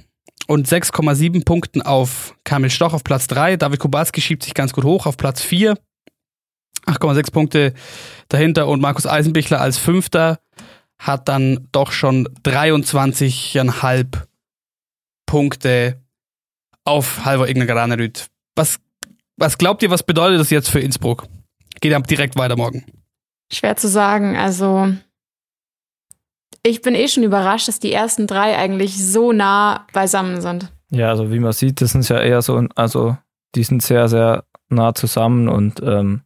und 0.47 0.69
6,7 0.69 1.45
Punkten 1.45 1.83
auf 1.83 2.35
Kamil 2.45 2.71
Stoch 2.71 2.93
auf 2.93 3.05
Platz 3.05 3.27
3. 3.29 3.57
David 3.57 3.81
Kubalski 3.81 4.21
schiebt 4.21 4.43
sich 4.43 4.55
ganz 4.55 4.73
gut 4.73 4.85
hoch 4.85 5.07
auf 5.07 5.17
Platz 5.17 5.43
4. 5.43 5.79
8,6 6.87 7.33
Punkte 7.33 7.75
dahinter 8.29 8.67
und 8.67 8.81
Markus 8.81 9.07
Eisenbichler 9.07 9.61
als 9.61 9.79
Fünfter 9.79 10.41
hat 10.99 11.29
dann 11.29 11.69
doch 11.73 11.93
schon 11.93 12.29
23,5 12.45 14.07
Punkte 15.27 16.01
auf 16.85 17.25
Halvor 17.25 17.49
Igner 17.49 17.67
Garanerüt. 17.67 18.27
Was, 18.57 18.79
was 19.37 19.59
glaubt 19.59 19.83
ihr, 19.83 19.91
was 19.91 20.03
bedeutet 20.03 20.41
das 20.41 20.51
jetzt 20.51 20.69
für 20.69 20.81
Innsbruck? 20.81 21.27
Geht 21.81 21.95
ab 21.95 22.07
direkt 22.07 22.37
weiter 22.37 22.57
morgen. 22.57 22.85
Schwer 23.53 23.77
zu 23.77 23.89
sagen. 23.89 24.37
Also, 24.37 24.89
ich 26.63 26.83
bin 26.83 26.95
eh 26.95 27.09
schon 27.09 27.23
überrascht, 27.23 27.69
dass 27.69 27.81
die 27.81 27.93
ersten 27.93 28.27
drei 28.27 28.57
eigentlich 28.57 29.05
so 29.05 29.33
nah 29.33 29.87
beisammen 29.93 30.41
sind. 30.41 30.73
Ja, 30.91 31.09
also 31.09 31.33
wie 31.33 31.41
man 31.41 31.53
sieht, 31.53 31.81
das 31.81 31.93
sind 31.93 32.09
ja 32.09 32.21
eher 32.21 32.43
so, 32.43 32.67
also 32.75 33.17
die 33.55 33.65
sind 33.65 33.83
sehr, 33.83 34.09
sehr 34.09 34.45
nah 34.69 34.95
zusammen 34.95 35.49
und 35.49 35.81
ähm, 35.83 36.23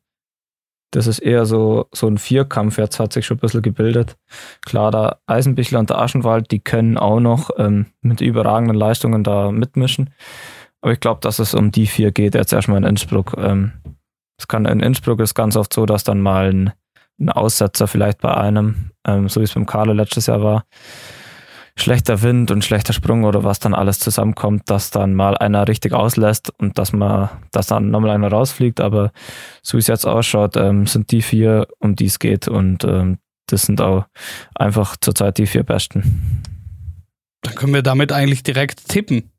das 0.93 1.07
ist 1.07 1.19
eher 1.19 1.47
so, 1.47 1.89
so 1.93 2.07
ein 2.07 2.19
Vierkampf. 2.19 2.79
Jetzt 2.79 3.01
hat 3.01 3.13
sich 3.13 3.27
schon 3.27 3.37
ein 3.37 3.41
bisschen 3.41 3.63
gebildet. 3.63 4.17
Klar, 4.65 4.91
der 4.91 5.19
Eisenbichler 5.27 5.79
und 5.79 5.91
der 5.91 5.99
Aschenwald, 5.99 6.51
die 6.51 6.61
können 6.61 6.97
auch 6.97 7.21
noch 7.21 7.51
ähm, 7.59 7.87
mit 8.01 8.21
überragenden 8.21 8.77
Leistungen 8.77 9.25
da 9.25 9.51
mitmischen. 9.51 10.11
Aber 10.81 10.93
ich 10.93 11.01
glaube, 11.01 11.21
dass 11.21 11.39
es 11.39 11.55
um 11.55 11.71
die 11.71 11.87
vier 11.87 12.13
geht 12.13 12.35
jetzt 12.35 12.53
erstmal 12.53 12.79
in 12.79 12.85
Innsbruck. 12.85 13.35
Ähm, 13.37 13.73
es 14.39 14.49
kann 14.49 14.67
in 14.67 14.81
Innsbruck 14.81 15.21
ist 15.21 15.35
ganz 15.35 15.57
oft 15.57 15.73
so, 15.73 15.87
dass 15.87 16.05
dann 16.05 16.21
mal 16.21 16.51
ein 16.51 16.73
ein 17.19 17.31
Aussetzer 17.31 17.87
vielleicht 17.87 18.21
bei 18.21 18.35
einem, 18.35 18.91
ähm, 19.07 19.29
so 19.29 19.41
wie 19.41 19.45
es 19.45 19.55
beim 19.55 19.67
Carlo 19.67 19.93
letztes 19.93 20.27
Jahr 20.27 20.43
war. 20.43 20.65
Schlechter 21.79 22.23
Wind 22.23 22.51
und 22.51 22.65
schlechter 22.65 22.95
Sprung 22.95 23.25
oder 23.25 23.45
was 23.45 23.59
dann 23.59 23.75
alles 23.75 23.99
zusammenkommt, 23.99 24.71
dass 24.71 24.91
dann 24.91 25.15
mal 25.15 25.37
einer 25.37 25.69
richtig 25.69 25.93
auslässt 25.93 26.51
und 26.59 26.79
dass 26.79 26.93
man, 26.93 27.29
dass 27.53 27.67
dann 27.67 27.91
nochmal 27.91 28.11
einer 28.13 28.31
rausfliegt. 28.31 28.81
Aber 28.81 29.13
so 29.63 29.77
wie 29.77 29.81
es 29.81 29.87
jetzt 29.87 30.07
ausschaut, 30.07 30.57
ähm, 30.57 30.87
sind 30.87 31.11
die 31.11 31.21
vier, 31.21 31.69
um 31.79 31.95
die 31.95 32.07
es 32.07 32.19
geht 32.19 32.49
und 32.49 32.85
ähm, 32.85 33.19
das 33.47 33.63
sind 33.63 33.81
auch 33.81 34.07
einfach 34.55 34.97
zurzeit 35.01 35.39
die 35.39 35.47
vier 35.47 35.63
Besten. 35.63 36.43
Dann 37.43 37.55
können 37.55 37.75
wir 37.75 37.83
damit 37.83 38.11
eigentlich 38.11 38.43
direkt 38.43 38.89
tippen 38.89 39.31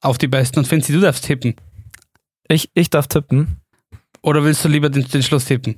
auf 0.00 0.18
die 0.18 0.28
Besten 0.28 0.58
und 0.58 0.66
Finzi, 0.66 0.92
du 0.92 1.00
darfst 1.00 1.24
tippen. 1.24 1.54
Ich, 2.48 2.70
ich 2.74 2.90
darf 2.90 3.06
tippen. 3.06 3.60
Oder 4.22 4.44
willst 4.44 4.64
du 4.64 4.68
lieber 4.68 4.90
den, 4.90 5.06
den 5.06 5.22
Schluss 5.22 5.46
tippen? 5.46 5.76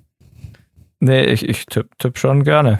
Nee, 1.00 1.24
ich, 1.24 1.48
ich 1.48 1.66
tippe 1.66 1.88
tipp 1.98 2.18
schon 2.18 2.44
gerne. 2.44 2.78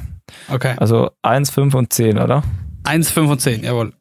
Okay. 0.49 0.75
Also 0.77 1.11
1, 1.23 1.51
5 1.51 1.75
und 1.75 1.93
10, 1.93 2.19
oder? 2.19 2.43
1, 2.85 3.11
5 3.11 3.31
und 3.31 3.41
10, 3.41 3.65
jawohl. 3.65 3.93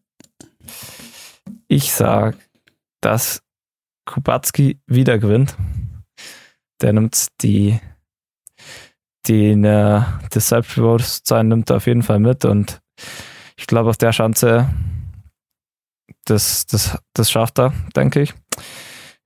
Ich 1.67 1.91
sag, 1.91 2.35
dass 3.01 3.41
Kubacki 4.05 4.79
wieder 4.87 5.19
gewinnt. 5.19 5.55
Der 6.81 6.93
nimmt 6.93 7.27
die, 7.41 7.79
den, 9.27 9.63
äh, 9.63 10.01
das 10.31 10.49
Selbstbewusstsein 10.49 11.47
nimmt 11.47 11.69
er 11.69 11.77
auf 11.77 11.87
jeden 11.87 12.03
Fall 12.03 12.19
mit 12.19 12.45
und 12.45 12.81
ich 13.57 13.67
glaube, 13.67 13.89
auf 13.89 13.97
der 13.97 14.13
Schanze, 14.13 14.69
das, 16.25 16.65
das, 16.65 16.97
das 17.13 17.29
schafft 17.29 17.59
er, 17.59 17.73
denke 17.95 18.21
ich. 18.21 18.33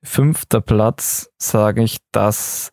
Fünfter 0.04 0.60
Platz 0.60 1.30
sage 1.38 1.84
ich, 1.84 2.00
dass 2.12 2.73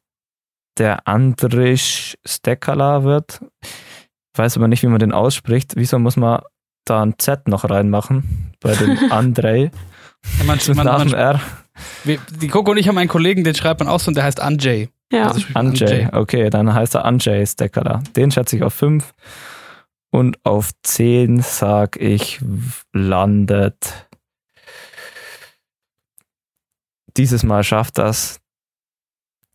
der 0.78 1.06
Andrisch 1.06 2.16
Stekala 2.24 3.04
wird. 3.04 3.40
Ich 3.62 4.38
weiß 4.38 4.56
aber 4.56 4.68
nicht, 4.68 4.82
wie 4.82 4.88
man 4.88 5.00
den 5.00 5.12
ausspricht. 5.12 5.72
Wieso 5.76 5.98
muss 5.98 6.16
man 6.16 6.42
da 6.84 7.02
ein 7.02 7.14
Z 7.18 7.48
noch 7.48 7.68
reinmachen 7.68 8.54
bei 8.60 8.74
dem 8.74 8.98
Andrei? 9.12 9.70
Ja, 10.38 10.44
man, 10.44 10.58
man, 10.74 10.86
nach 10.86 11.02
dem 11.02 11.10
man, 11.10 11.18
R. 11.18 11.40
wir, 12.04 12.18
die 12.40 12.48
Coco 12.48 12.70
und 12.72 12.76
ich 12.76 12.88
haben 12.88 12.98
einen 12.98 13.08
Kollegen, 13.08 13.44
den 13.44 13.54
schreibt 13.54 13.80
man 13.80 13.88
auch 13.88 14.00
so 14.00 14.08
und 14.08 14.14
der 14.14 14.24
heißt 14.24 14.40
Anjay. 14.40 14.90
Ja. 15.12 15.28
Also 15.28 15.46
Anjay, 15.54 16.08
okay, 16.12 16.50
dann 16.50 16.72
heißt 16.72 16.94
er 16.94 17.04
Anjay 17.04 17.44
Stekala. 17.46 18.02
Den 18.16 18.30
schätze 18.30 18.56
ich 18.56 18.62
auf 18.62 18.74
5. 18.74 19.12
Und 20.12 20.44
auf 20.44 20.70
10 20.82 21.40
sag 21.40 21.96
ich, 21.96 22.40
landet. 22.92 24.08
Dieses 27.16 27.42
Mal 27.42 27.64
schafft 27.64 27.98
das 27.98 28.40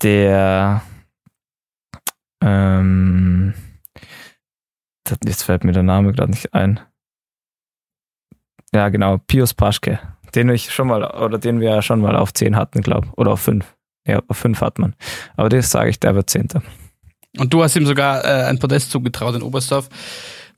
der. 0.01 0.82
Ähm, 2.45 3.55
jetzt 5.25 5.43
fällt 5.43 5.63
mir 5.63 5.71
der 5.71 5.84
Name 5.84 6.13
gerade 6.13 6.29
nicht 6.29 6.53
ein. 6.53 6.79
Ja, 8.73 8.89
genau, 8.89 9.17
Pius 9.17 9.53
Paschke. 9.53 9.99
Den 10.36 10.49
ich 10.49 10.71
schon 10.71 10.88
mal, 10.88 11.03
oder 11.03 11.39
den 11.39 11.60
wir 11.60 11.71
ja 11.71 11.81
schon 11.81 12.01
mal 12.01 12.15
auf 12.15 12.34
10 12.34 12.55
hatten, 12.55 12.81
glaube 12.81 13.08
Oder 13.15 13.31
auf 13.31 13.41
5. 13.41 13.65
Ja, 14.05 14.21
auf 14.27 14.38
5 14.38 14.62
hat 14.62 14.79
man. 14.79 14.95
Aber 15.36 15.49
das 15.49 15.71
sage 15.71 15.89
ich, 15.89 15.99
der 15.99 16.13
wird 16.13 16.29
Zehnter. 16.29 16.62
Und 17.38 17.53
du 17.53 17.63
hast 17.63 17.75
ihm 17.75 17.86
sogar 17.86 18.23
äh, 18.23 18.43
ein 18.45 18.60
Podest 18.60 18.91
zugetraut 18.91 19.36
in 19.36 19.41
Oberstdorf. 19.41 19.89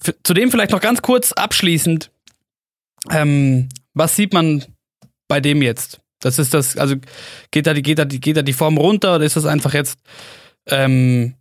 F 0.04 0.14
zudem 0.24 0.52
vielleicht 0.52 0.72
noch 0.72 0.82
ganz 0.82 1.02
kurz 1.02 1.32
abschließend. 1.32 2.12
Ähm, 3.12 3.70
was 3.94 4.16
sieht 4.16 4.34
man 4.34 4.66
bei 5.28 5.40
dem 5.40 5.62
jetzt? 5.62 6.02
Das 6.20 6.40
ist 6.40 6.54
das, 6.54 6.78
also 6.78 6.96
geht 7.52 7.68
da 7.68 7.74
die, 7.74 7.82
geht 7.82 8.00
da 8.00 8.06
die, 8.06 8.20
geht 8.20 8.38
da 8.38 8.42
die 8.42 8.54
Form 8.54 8.78
runter 8.78 9.16
oder 9.16 9.26
ist 9.26 9.38
das 9.38 9.46
einfach 9.46 9.74
jetzt 9.74 10.00
ähm, 10.68 11.36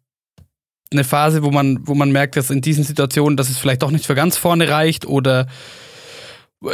eine 0.92 1.05
Phase, 1.05 1.42
wo 1.42 1.51
man, 1.51 1.79
wo 1.87 1.94
man 1.94 2.12
merkt, 2.12 2.37
dass 2.37 2.51
in 2.51 2.61
diesen 2.61 2.85
Situationen, 2.85 3.37
dass 3.37 3.51
es 3.51 3.59
vielleicht 3.59 3.83
doch 3.83 3.90
nicht 3.90 4.07
für 4.07 4.14
ganz 4.14 4.37
vorne 4.37 4.68
reicht 4.68 5.07
oder 5.07 5.46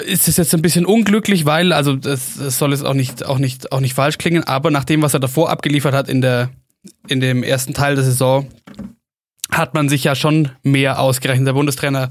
ist 0.07 0.29
es 0.29 0.37
jetzt 0.37 0.55
ein 0.55 0.63
bisschen 0.63 0.87
unglücklich, 0.87 1.45
weil, 1.45 1.73
also 1.73 1.97
das, 1.97 2.39
das 2.39 2.59
soll 2.59 2.71
jetzt 2.71 2.85
auch 2.85 2.95
nicht, 2.95 3.25
auch 3.25 3.39
nicht, 3.39 3.73
auch 3.73 3.81
nicht 3.81 3.95
falsch 3.95 4.19
klingen, 4.19 4.45
aber 4.45 4.71
nach 4.71 4.85
dem, 4.85 5.03
was 5.03 5.15
er 5.15 5.21
davor 5.21 5.51
abgeliefert 5.51 5.95
hat 5.95 6.09
in 6.09 6.21
der, 6.21 6.51
in 7.09 7.21
dem 7.21 7.43
ersten 7.43 7.75
Teil 7.75 7.95
der 7.95 8.05
Saison, 8.05 8.49
hat 9.51 9.75
man 9.75 9.89
sich 9.89 10.05
ja 10.05 10.15
schon 10.15 10.51
mehr 10.63 10.99
ausgerechnet. 10.99 11.47
Der 11.47 11.53
Bundestrainer 11.53 12.11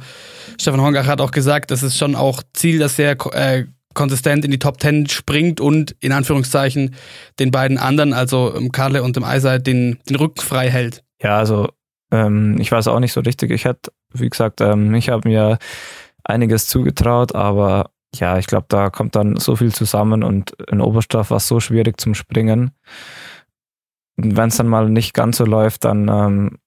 Stefan 0.59 0.81
Hongach 0.81 1.07
hat 1.07 1.21
auch 1.21 1.31
gesagt, 1.31 1.71
das 1.71 1.81
ist 1.81 1.97
schon 1.97 2.15
auch 2.15 2.43
Ziel, 2.53 2.77
dass 2.77 2.99
er 2.99 3.15
äh, 3.33 3.65
konsistent 3.93 4.45
in 4.45 4.51
die 4.51 4.59
Top 4.59 4.79
10 4.79 5.09
springt 5.09 5.59
und 5.59 5.95
in 5.99 6.11
Anführungszeichen 6.11 6.95
den 7.39 7.51
beiden 7.51 7.77
anderen, 7.77 8.13
also 8.13 8.53
Karle 8.71 9.01
und 9.01 9.15
dem 9.15 9.23
Eiser, 9.23 9.59
den, 9.59 9.99
den 10.07 10.17
Rücken 10.17 10.41
frei 10.41 10.69
hält. 10.69 11.03
Ja, 11.21 11.37
also 11.37 11.69
ähm, 12.11 12.57
ich 12.59 12.71
weiß 12.71 12.87
auch 12.87 12.99
nicht 12.99 13.13
so 13.13 13.21
richtig. 13.21 13.51
Ich 13.51 13.65
hätte, 13.65 13.91
wie 14.13 14.29
gesagt, 14.29 14.61
ähm, 14.61 14.93
ich 14.93 15.09
habe 15.09 15.27
mir 15.27 15.57
einiges 16.23 16.67
zugetraut, 16.67 17.35
aber 17.35 17.91
ja, 18.15 18.37
ich 18.37 18.47
glaube, 18.47 18.65
da 18.69 18.89
kommt 18.89 19.15
dann 19.15 19.37
so 19.37 19.55
viel 19.55 19.73
zusammen 19.73 20.23
und 20.23 20.51
in 20.69 20.81
Oberstdorf 20.81 21.31
war 21.31 21.37
es 21.37 21.47
so 21.47 21.59
schwierig 21.59 21.99
zum 21.99 22.13
Springen. 22.13 22.71
Wenn 24.17 24.49
es 24.49 24.57
dann 24.57 24.67
mal 24.67 24.89
nicht 24.89 25.13
ganz 25.13 25.37
so 25.37 25.45
läuft, 25.45 25.85
dann 25.85 26.09
ähm, 26.09 26.57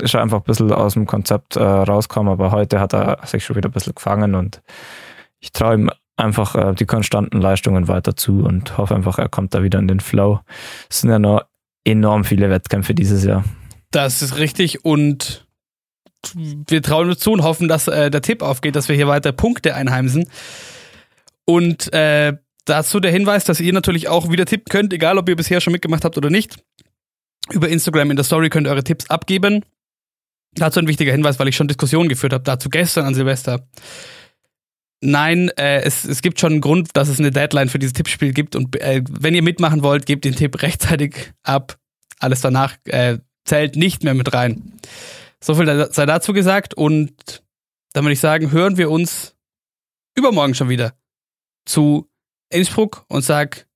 ist 0.00 0.14
er 0.14 0.22
einfach 0.22 0.38
ein 0.38 0.44
bisschen 0.44 0.72
aus 0.72 0.94
dem 0.94 1.06
Konzept 1.06 1.56
äh, 1.56 1.62
rausgekommen, 1.62 2.32
aber 2.32 2.50
heute 2.50 2.80
hat 2.80 2.94
er 2.94 3.18
sich 3.26 3.44
schon 3.44 3.56
wieder 3.56 3.68
ein 3.68 3.72
bisschen 3.72 3.94
gefangen 3.94 4.34
und 4.34 4.62
ich 5.40 5.52
traue 5.52 5.74
ihm 5.74 5.90
einfach 6.16 6.54
äh, 6.54 6.74
die 6.74 6.86
konstanten 6.86 7.40
Leistungen 7.40 7.86
weiter 7.86 8.16
zu 8.16 8.42
und 8.42 8.78
hoffe 8.78 8.94
einfach, 8.94 9.18
er 9.18 9.28
kommt 9.28 9.54
da 9.54 9.62
wieder 9.62 9.78
in 9.78 9.88
den 9.88 10.00
Flow. 10.00 10.40
Es 10.90 11.00
sind 11.02 11.10
ja 11.10 11.18
noch 11.18 11.42
enorm 11.84 12.24
viele 12.24 12.50
Wettkämpfe 12.50 12.94
dieses 12.94 13.24
Jahr. 13.24 13.44
Das 13.90 14.22
ist 14.22 14.36
richtig 14.36 14.84
und 14.84 15.46
wir 16.34 16.82
trauen 16.82 17.08
uns 17.08 17.20
zu 17.20 17.32
und 17.32 17.42
hoffen, 17.42 17.68
dass 17.68 17.88
äh, 17.88 18.10
der 18.10 18.22
Tipp 18.22 18.42
aufgeht, 18.42 18.76
dass 18.76 18.88
wir 18.88 18.96
hier 18.96 19.08
weiter 19.08 19.32
Punkte 19.32 19.74
einheimsen. 19.74 20.28
Und 21.44 21.92
äh, 21.92 22.34
dazu 22.64 23.00
der 23.00 23.12
Hinweis, 23.12 23.44
dass 23.44 23.60
ihr 23.60 23.72
natürlich 23.72 24.08
auch 24.08 24.30
wieder 24.30 24.44
tippen 24.44 24.70
könnt, 24.70 24.92
egal 24.92 25.16
ob 25.16 25.28
ihr 25.28 25.36
bisher 25.36 25.60
schon 25.60 25.72
mitgemacht 25.72 26.04
habt 26.04 26.18
oder 26.18 26.28
nicht. 26.28 26.56
Über 27.50 27.68
Instagram 27.68 28.10
in 28.10 28.16
der 28.16 28.24
Story 28.24 28.50
könnt 28.50 28.66
ihr 28.66 28.70
eure 28.70 28.84
Tipps 28.84 29.08
abgeben. 29.08 29.64
Dazu 30.54 30.80
ein 30.80 30.88
wichtiger 30.88 31.12
Hinweis, 31.12 31.38
weil 31.38 31.48
ich 31.48 31.56
schon 31.56 31.68
Diskussionen 31.68 32.08
geführt 32.08 32.32
habe, 32.32 32.44
dazu 32.44 32.68
gestern 32.68 33.06
an 33.06 33.14
Silvester. 33.14 33.66
Nein, 35.00 35.50
äh, 35.56 35.82
es, 35.82 36.04
es 36.04 36.20
gibt 36.22 36.40
schon 36.40 36.52
einen 36.52 36.60
Grund, 36.60 36.90
dass 36.94 37.08
es 37.08 37.20
eine 37.20 37.30
Deadline 37.30 37.68
für 37.68 37.78
dieses 37.78 37.92
Tippspiel 37.92 38.32
gibt. 38.32 38.56
Und 38.56 38.78
äh, 38.80 39.02
wenn 39.08 39.34
ihr 39.34 39.42
mitmachen 39.42 39.82
wollt, 39.82 40.06
gebt 40.06 40.24
den 40.24 40.34
Tipp 40.34 40.60
rechtzeitig 40.60 41.32
ab. 41.42 41.78
Alles 42.18 42.40
danach 42.40 42.76
äh, 42.86 43.18
zählt 43.48 43.76
nicht 43.76 44.04
mehr 44.04 44.14
mit 44.14 44.32
rein. 44.32 44.78
So 45.40 45.54
viel 45.54 45.88
sei 45.90 46.06
dazu 46.06 46.32
gesagt 46.32 46.74
und 46.74 47.42
dann 47.92 48.04
würde 48.04 48.12
ich 48.12 48.20
sagen, 48.20 48.50
hören 48.50 48.76
wir 48.76 48.90
uns 48.90 49.34
übermorgen 50.16 50.54
schon 50.54 50.68
wieder 50.68 50.92
zu 51.64 52.08
Innsbruck 52.50 53.04
und 53.08 53.22
sag 53.22 53.66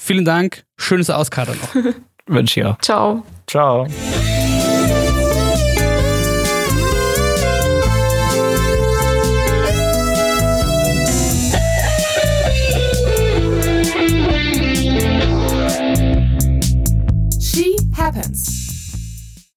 vielen 0.00 0.24
Dank, 0.24 0.64
schönes 0.76 1.10
Auskater 1.10 1.54
noch. 1.54 1.94
Wünsche 2.26 2.60
ich 2.60 2.66
auch. 2.66 2.78
Ciao. 2.78 3.24
Ciao. 3.46 3.86
She 17.40 17.76
happens. 17.96 18.59